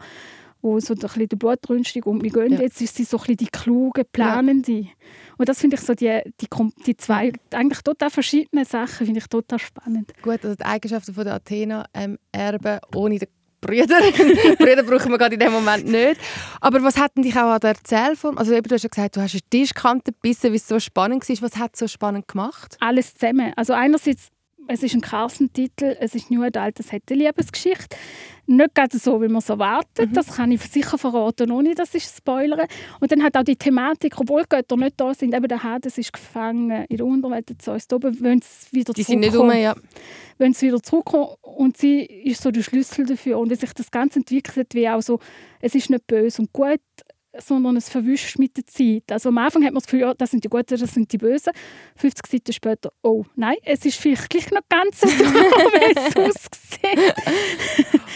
wo 0.62 0.80
so 0.80 0.94
ein 0.94 1.00
bisschen 1.00 1.30
die 1.30 1.36
Blutrünstung 1.36 2.04
und 2.04 2.24
wir 2.24 2.32
gehen 2.32 2.54
ja. 2.54 2.62
jetzt, 2.62 2.82
ist 2.82 2.96
sie 2.96 3.04
so 3.04 3.18
ein 3.18 3.22
bisschen 3.22 3.38
die 3.38 3.48
kluge, 3.48 4.04
planende. 4.04 4.72
Ja. 4.72 4.88
Und 5.38 5.48
das 5.48 5.60
finde 5.60 5.76
ich 5.76 5.82
so 5.82 5.94
die, 5.94 6.22
die, 6.42 6.48
die 6.86 6.98
zwei 6.98 7.32
eigentlich 7.54 7.82
total 7.82 8.10
verschiedene 8.10 8.66
Sachen 8.66 9.06
finde 9.06 9.20
ich 9.20 9.28
total 9.28 9.60
spannend. 9.60 10.12
Gut, 10.22 10.44
also 10.44 10.56
die 10.56 10.66
Eigenschaften 10.66 11.14
von 11.14 11.24
der 11.24 11.36
Athena 11.36 11.86
ähm, 11.94 12.18
erben 12.32 12.80
ohne 12.94 13.20
den 13.20 13.30
Brüder. 13.62 14.00
Brüder 14.58 14.84
brauchen 14.84 15.12
wir 15.12 15.18
gerade 15.18 15.34
in 15.34 15.40
dem 15.40 15.52
Moment 15.52 15.86
nicht. 15.86 16.20
Aber 16.62 16.82
was 16.84 16.98
hat 16.98 17.12
dich 17.18 17.36
auch 17.36 17.52
an 17.52 17.60
der 17.60 17.72
Erzählform? 17.72 18.38
Also 18.38 18.54
eben, 18.54 18.68
du 18.68 18.76
hast 18.76 18.84
ja 18.84 18.90
gesagt, 18.90 19.18
du 19.18 19.22
hast 19.22 19.34
eine 19.34 19.42
Tischkante 19.50 20.12
gebissen, 20.14 20.54
wie 20.54 20.58
es 20.58 20.68
so 20.68 20.80
spannend 20.80 21.28
war. 21.28 21.42
Was 21.42 21.58
hat 21.58 21.72
es 21.74 21.80
so 21.80 21.88
spannend 21.88 22.28
gemacht? 22.28 22.78
Alles 22.80 23.16
zusammen. 23.16 23.54
Also 23.56 23.74
einerseits 23.74 24.30
es 24.70 24.84
ist 24.84 24.94
ein 24.94 25.02
Carsten-Titel, 25.02 25.98
es 26.00 26.14
ist 26.14 26.30
nur 26.30 26.46
eine 26.46 26.62
alte 26.62 26.84
Liebesgeschichte. 27.10 27.98
Nicht 28.46 28.76
gerade 28.76 28.98
so, 28.98 29.20
wie 29.22 29.28
man 29.28 29.38
es 29.38 29.50
erwartet, 29.50 30.12
mhm. 30.12 30.14
das 30.14 30.36
kann 30.36 30.52
ich 30.52 30.62
sicher 30.62 30.98
verraten, 30.98 31.52
ohne 31.52 31.74
dass 31.74 31.96
ich 31.96 32.04
spoilere. 32.04 32.68
Und 33.00 33.12
dann 33.12 33.24
hat 33.24 33.36
auch 33.36 33.44
die 33.44 33.56
Thematik, 33.56 34.20
obwohl 34.20 34.44
die 34.44 34.50
Götter 34.50 34.78
nicht 34.78 35.00
da 35.00 35.14
sind, 35.14 35.34
eben 35.34 35.48
der 35.48 35.64
Hades 35.64 35.98
ist 35.98 36.14
gefangen 36.14 36.86
in 36.86 36.98
der 36.98 37.06
Unterwelt, 37.06 37.50
der 37.50 37.58
Zeus 37.58 37.88
oben, 37.92 38.16
wenn 38.22 38.40
es 38.40 38.68
wieder 38.72 38.94
die 38.94 39.04
sind 39.04 39.22
nicht 39.22 39.36
um, 39.36 39.52
ja. 39.52 39.76
Wenn 40.38 40.52
es 40.52 40.62
wieder 40.62 40.82
zurückkommt 40.82 41.38
und 41.42 41.78
sie 41.78 42.04
ist 42.04 42.42
so 42.42 42.52
der 42.52 42.62
Schlüssel 42.62 43.06
dafür. 43.06 43.40
Und 43.40 43.50
wie 43.50 43.56
sich 43.56 43.74
das 43.74 43.90
Ganze 43.90 44.20
entwickelt, 44.20 44.74
wie 44.76 44.88
auch 44.88 45.02
so, 45.02 45.20
es 45.62 45.74
ist 45.74 45.90
nicht 45.90 46.06
böse 46.06 46.44
und 46.44 46.54
gut, 46.54 46.80
sondern 47.38 47.78
es 47.78 47.90
verwischt 47.90 48.40
mit 48.40 48.58
der 48.58 48.66
Zeit. 48.66 49.12
Also 49.12 49.30
am 49.30 49.38
Anfang 49.38 49.64
hat 49.64 49.72
man 49.72 49.80
das 49.80 49.86
Gefühl, 49.86 50.02
ja, 50.02 50.14
das 50.14 50.32
sind 50.32 50.44
die 50.44 50.50
Guten, 50.50 50.78
das 50.78 50.94
sind 50.94 51.12
die 51.12 51.18
Bösen. 51.18 51.54
50 51.96 52.28
Seiten 52.28 52.54
später, 52.54 52.92
oh 53.04 53.26
nein, 53.36 53.58
es 53.64 53.86
ist 53.86 53.98
vielleicht 54.00 54.30
gleich 54.30 54.50
noch 54.52 54.62
ganz 54.68 55.02
so, 55.02 55.08
wie 55.08 55.96
es 55.96 56.16
aussieht. 56.16 57.14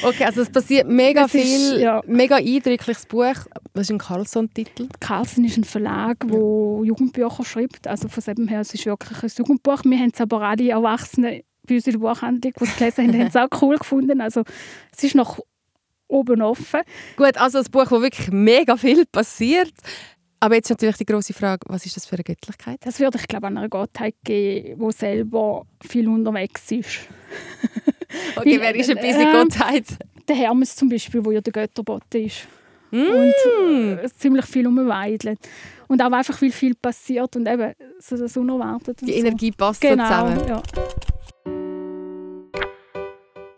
okay, 0.03 0.25
also 0.25 0.41
es 0.41 0.49
passiert 0.49 0.87
mega 0.87 1.23
das 1.23 1.31
viel, 1.31 1.43
ist, 1.43 1.81
ja. 1.81 2.01
mega 2.07 2.37
eindrückliches 2.37 3.05
Buch. 3.05 3.45
Was 3.73 3.83
ist 3.83 3.91
ein 3.91 3.99
Carlson-Titel? 3.99 4.87
Carlson 4.99 5.45
ist 5.45 5.57
ein 5.57 5.63
Verlag, 5.63 6.19
der 6.21 6.39
ja. 6.39 6.83
Jugendbücher 6.83 7.45
schreibt. 7.45 7.87
Also 7.87 8.07
von 8.07 8.35
dem 8.35 8.47
her, 8.47 8.61
es 8.61 8.73
ist 8.73 8.85
wirklich 8.85 9.21
ein 9.21 9.31
Jugendbuch. 9.37 9.83
Wir 9.83 9.97
haben 9.99 10.11
es 10.13 10.21
aber 10.21 10.41
alle 10.41 10.69
Erwachsenen 10.69 11.41
bei 11.65 11.75
uns 11.75 11.87
in 11.87 11.93
der 11.93 11.99
Buchhandlung, 11.99 12.53
die 12.59 12.63
es 12.63 12.75
gelesen 12.75 13.07
haben, 13.07 13.13
haben 13.19 13.27
es 13.27 13.35
auch 13.35 13.61
cool 13.61 13.77
gefunden. 13.77 14.21
Also 14.21 14.43
es 14.95 15.03
ist 15.03 15.15
noch 15.15 15.39
oben 16.13 16.41
offen. 16.41 16.81
Gut, 17.17 17.37
also 17.37 17.59
ein 17.59 17.65
Buch, 17.65 17.89
wo 17.89 18.01
wirklich 18.01 18.31
mega 18.31 18.77
viel 18.77 19.05
passiert. 19.05 19.73
Aber 20.39 20.55
jetzt 20.55 20.69
natürlich 20.69 20.97
die 20.97 21.05
große 21.05 21.33
Frage, 21.33 21.61
was 21.69 21.85
ist 21.85 21.95
das 21.95 22.05
für 22.05 22.15
eine 22.15 22.23
Göttlichkeit? 22.23 22.77
Das 22.81 22.99
würde 22.99 23.17
ich 23.17 23.27
glaube 23.29 23.47
an 23.47 23.57
einer 23.57 23.69
Gottheit 23.69 24.15
geben, 24.25 24.77
die 24.77 24.91
selber 24.91 25.65
viel 25.81 26.07
unterwegs 26.09 26.69
ist. 26.69 27.07
okay, 28.35 28.59
wer 28.59 28.75
ist 28.75 28.89
ein 28.89 28.97
bisschen 28.97 29.29
äh, 29.29 29.31
Gottheit? 29.31 29.85
Der 30.27 30.35
Hermes 30.35 30.75
zum 30.75 30.89
Beispiel, 30.89 31.23
wo 31.23 31.31
ja 31.31 31.39
der 31.39 31.53
Götterbote 31.53 32.19
ist. 32.19 32.47
Mm. 32.91 32.97
Und 32.97 33.99
äh, 34.03 34.09
ziemlich 34.17 34.45
viel 34.45 34.67
umweidelt. 34.67 35.39
Und 35.87 36.01
auch 36.01 36.11
einfach, 36.11 36.41
weil 36.41 36.51
viel 36.51 36.75
passiert 36.75 37.35
und 37.37 37.47
eben 37.47 37.73
so 37.99 38.17
das 38.17 38.35
Unerwartete. 38.35 39.05
Die 39.05 39.13
Energie 39.13 39.51
passt 39.51 39.79
genau, 39.79 40.03
zusammen. 40.03 40.47
Ja. 40.47 40.61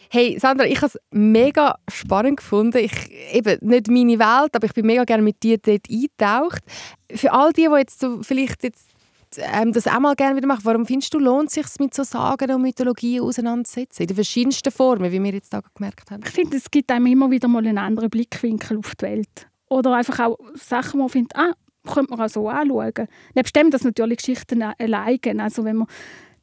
Hey 0.10 0.38
Sandra, 0.40 0.66
ich 0.66 0.78
habe 0.78 0.88
es 0.88 1.00
mega 1.12 1.78
spannend 1.90 2.38
gefunden. 2.38 2.78
Ich, 2.78 3.12
eben 3.34 3.58
nicht 3.68 3.88
meine 3.88 4.20
Welt, 4.20 4.56
aber 4.56 4.66
ich 4.66 4.74
bin 4.74 4.86
mega 4.86 5.04
gerne 5.04 5.24
mit 5.24 5.42
dir 5.44 5.58
dort 5.58 5.88
eingetaucht. 5.90 6.64
Für 7.12 7.34
all 7.34 7.52
die, 7.54 7.68
die 7.68 7.78
jetzt 7.78 8.00
so 8.00 8.22
vielleicht 8.22 8.64
jetzt 8.64 8.90
ähm, 9.38 9.74
das 9.74 9.88
auch 9.88 10.00
mal 10.00 10.16
gerne 10.16 10.36
wieder 10.38 10.48
machen, 10.48 10.64
warum 10.64 10.86
findest 10.86 11.14
du, 11.14 11.20
lohnt 11.20 11.50
es 11.50 11.56
sich 11.56 11.66
mit 11.80 11.94
so 11.94 12.04
Sagen 12.04 12.52
und 12.52 12.62
Mythologien 12.62 13.22
auseinanderzusetzen? 13.22 14.04
In 14.04 14.08
den 14.08 14.16
verschiedensten 14.16 14.72
Formen, 14.72 15.12
wie 15.12 15.22
wir 15.22 15.34
jetzt 15.34 15.54
da 15.54 15.62
gemerkt 15.74 16.12
haben. 16.12 16.24
Ich 16.26 16.32
finde, 16.32 16.58
es 16.58 16.70
gibt 16.70 16.92
einem 16.92 17.08
immer 17.08 17.30
wieder 17.32 17.48
mal 17.48 17.66
einen 17.66 17.78
anderen 17.78 18.10
Blickwinkel 18.10 18.78
auf 18.78 18.96
die 18.96 19.06
Welt. 19.06 19.48
Oder 19.68 19.94
einfach 19.94 20.20
auch 20.20 20.38
Sachen, 20.54 21.00
wo 21.00 21.04
man 21.04 21.10
findet, 21.10 21.36
ah, 21.36 21.54
könnte 21.86 22.12
man 22.12 22.22
auch 22.22 22.30
so 22.30 22.48
anschauen. 22.48 23.08
Nebst 23.34 23.56
dem, 23.56 23.72
dass 23.72 23.84
natürlich 23.84 24.18
Geschichten 24.18 24.62
alleine, 24.62 25.44
also 25.44 25.64
wenn 25.64 25.78
man 25.78 25.88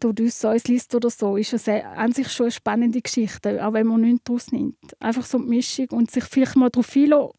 Odysseus 0.04 0.64
liest 0.64 0.94
oder 0.94 1.10
so, 1.10 1.36
ist 1.36 1.52
es 1.52 1.68
an 1.68 2.12
sich 2.12 2.30
schon 2.30 2.46
eine 2.46 2.52
spannende 2.52 3.00
Geschichte, 3.00 3.64
auch 3.64 3.72
wenn 3.72 3.86
man 3.86 4.00
nichts 4.00 4.24
daraus 4.24 4.52
nimmt. 4.52 4.76
Einfach 5.00 5.24
so 5.24 5.38
eine 5.38 5.46
Mischung 5.46 5.86
und 5.90 6.10
sich 6.10 6.24
vielleicht 6.24 6.56
mal 6.56 6.70
darauf 6.70 6.94
einlassen, 6.96 7.30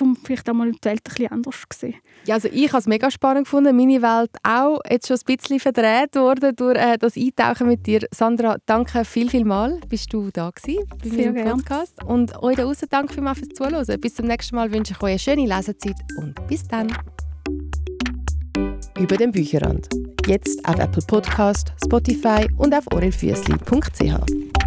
um 0.00 0.16
vielleicht 0.16 0.48
auch 0.48 0.54
mal 0.54 0.70
die 0.70 0.78
Welt 0.84 1.00
ein 1.00 1.14
bisschen 1.14 1.30
anders 1.30 1.62
zu 1.68 1.78
sehen. 1.78 1.94
Ja, 2.26 2.36
also 2.36 2.48
ich 2.48 2.68
habe 2.68 2.78
es 2.78 2.86
mega 2.86 3.10
spannend 3.10 3.44
gefunden, 3.44 3.76
meine 3.76 4.00
Welt 4.00 4.30
auch 4.42 4.80
jetzt 4.88 5.08
schon 5.08 5.18
ein 5.18 5.36
bisschen 5.36 5.60
verdreht 5.60 6.14
worden 6.14 6.56
durch 6.56 6.78
äh, 6.78 6.96
das 6.98 7.16
Eintauchen 7.16 7.66
mit 7.66 7.86
dir. 7.86 8.06
Sandra, 8.12 8.56
danke 8.66 9.04
viel, 9.04 9.28
viel 9.28 9.44
mal, 9.44 9.80
bist 9.88 10.12
du 10.12 10.30
da 10.32 10.50
gewesen 10.50 10.84
bei 11.02 11.08
Sehr 11.08 11.32
meinem 11.32 11.58
Podcast. 11.58 12.02
Und 12.04 12.42
euch 12.42 12.56
da 12.56 12.64
draußen 12.64 12.88
danke 12.90 13.14
vielmals 13.14 13.38
fürs 13.38 13.50
Zuhören. 13.50 14.00
Bis 14.00 14.14
zum 14.14 14.26
nächsten 14.26 14.56
Mal 14.56 14.72
wünsche 14.72 14.92
ich 14.92 15.02
euch 15.02 15.10
eine 15.10 15.18
schöne 15.18 15.46
Lesezeit 15.46 15.96
und 16.16 16.34
bis 16.46 16.66
dann. 16.66 16.92
Über 18.98 19.16
den 19.16 19.32
Bücherrand. 19.32 19.88
Jetzt 20.26 20.64
auf 20.66 20.78
Apple 20.78 21.02
Podcast, 21.06 21.72
Spotify 21.84 22.46
und 22.56 22.74
auf 22.74 22.84
orelfüssli.ch. 22.92 24.61